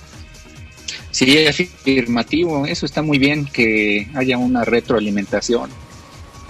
[1.10, 5.70] Sí, afirmativo, eso está muy bien que haya una retroalimentación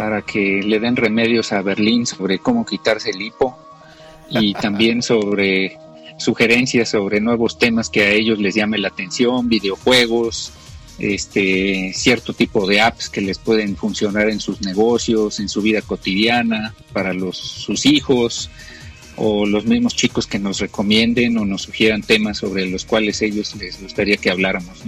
[0.00, 3.54] para que le den remedios a Berlín sobre cómo quitarse el hipo
[4.30, 5.76] y también sobre
[6.16, 10.52] sugerencias sobre nuevos temas que a ellos les llame la atención, videojuegos,
[10.98, 15.82] este, cierto tipo de apps que les pueden funcionar en sus negocios, en su vida
[15.82, 18.48] cotidiana, para los, sus hijos
[19.16, 23.54] o los mismos chicos que nos recomienden o nos sugieran temas sobre los cuales ellos
[23.56, 24.78] les gustaría que habláramos.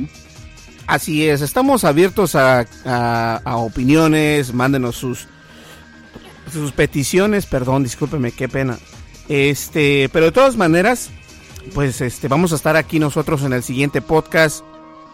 [0.87, 5.29] Así es, estamos abiertos a, opiniones, mándenos sus,
[6.53, 8.79] sus peticiones, perdón, discúlpeme, qué pena.
[9.29, 11.11] Este, pero de todas maneras,
[11.75, 14.65] pues este, vamos a estar aquí nosotros en el siguiente podcast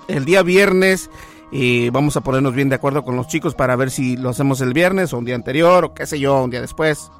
[0.09, 1.11] el día viernes
[1.53, 4.61] Y vamos a ponernos bien de acuerdo con los chicos para ver si lo hacemos
[4.61, 7.11] el viernes o un día anterior o qué sé yo, un día después.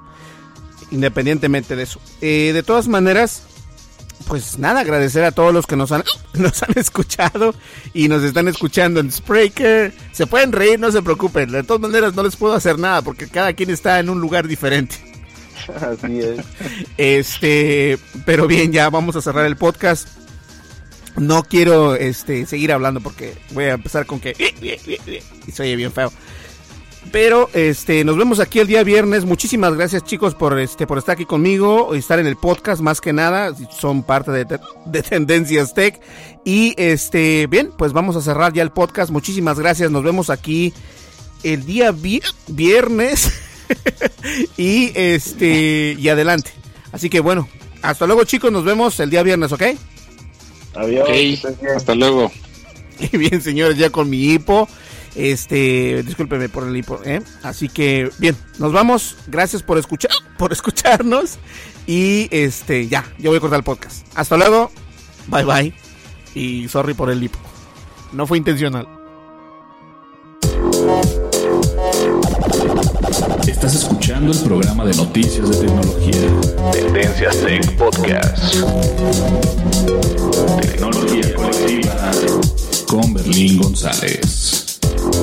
[0.91, 2.01] Independientemente de eso.
[2.21, 3.47] Eh, de todas maneras,
[4.27, 6.05] pues nada, agradecer a todos los que nos han,
[6.35, 7.55] nos han escuchado
[7.95, 9.93] y nos están escuchando en Spreaker.
[10.13, 11.51] Se pueden reír, no se preocupen.
[11.51, 14.47] De todas maneras, no les puedo hacer nada porque cada quien está en un lugar
[14.49, 14.97] diferente.
[15.81, 16.45] Así es.
[16.97, 20.09] Este, pero bien, ya vamos a cerrar el podcast.
[21.17, 24.33] No quiero este, seguir hablando porque voy a empezar con que.
[25.47, 26.13] Y se oye bien feo.
[27.13, 29.25] Pero este, nos vemos aquí el día viernes.
[29.25, 33.13] Muchísimas gracias, chicos, por este, por estar aquí conmigo, estar en el podcast, más que
[33.13, 33.55] nada.
[33.79, 36.01] Son parte de, de Tendencias Tech.
[36.45, 39.11] Y este, bien, pues vamos a cerrar ya el podcast.
[39.11, 39.91] Muchísimas gracias.
[39.91, 40.73] Nos vemos aquí
[41.43, 41.95] el día
[42.49, 43.33] viernes.
[44.57, 46.51] y este, y adelante.
[46.93, 47.49] Así que bueno,
[47.83, 48.53] hasta luego, chicos.
[48.53, 49.63] Nos vemos el día viernes, ¿ok?
[50.75, 51.09] Adiós.
[51.75, 52.31] hasta luego.
[52.99, 54.69] Y bien, señores, ya con mi hipo.
[55.15, 57.23] Este, discúlpeme por el hipo, ¿eh?
[57.43, 59.17] Así que, bien, nos vamos.
[59.27, 61.39] Gracias por escuchar, por escucharnos.
[61.87, 64.07] Y este, ya, yo voy a cortar el podcast.
[64.15, 64.71] Hasta luego.
[65.27, 65.75] Bye bye.
[66.35, 67.39] Y sorry por el hipo.
[68.13, 68.87] No fue intencional.
[73.47, 76.73] Estás escuchando el programa de noticias de tecnología.
[76.73, 78.55] Tendencias Tech Podcast.
[80.61, 82.11] Tecnología colectiva
[82.87, 84.68] con Berlín González.
[85.09, 85.15] El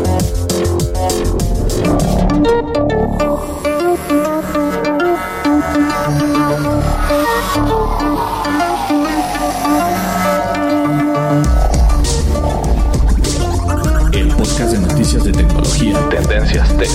[14.29, 16.89] podcast de noticias de tecnología Tendencias Tech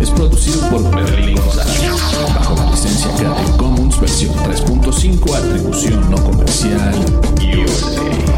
[0.00, 1.80] es producido por Berlín González
[2.34, 6.94] bajo la licencia Creative Commons versión 3.5 atribución no comercial
[7.40, 8.37] USA.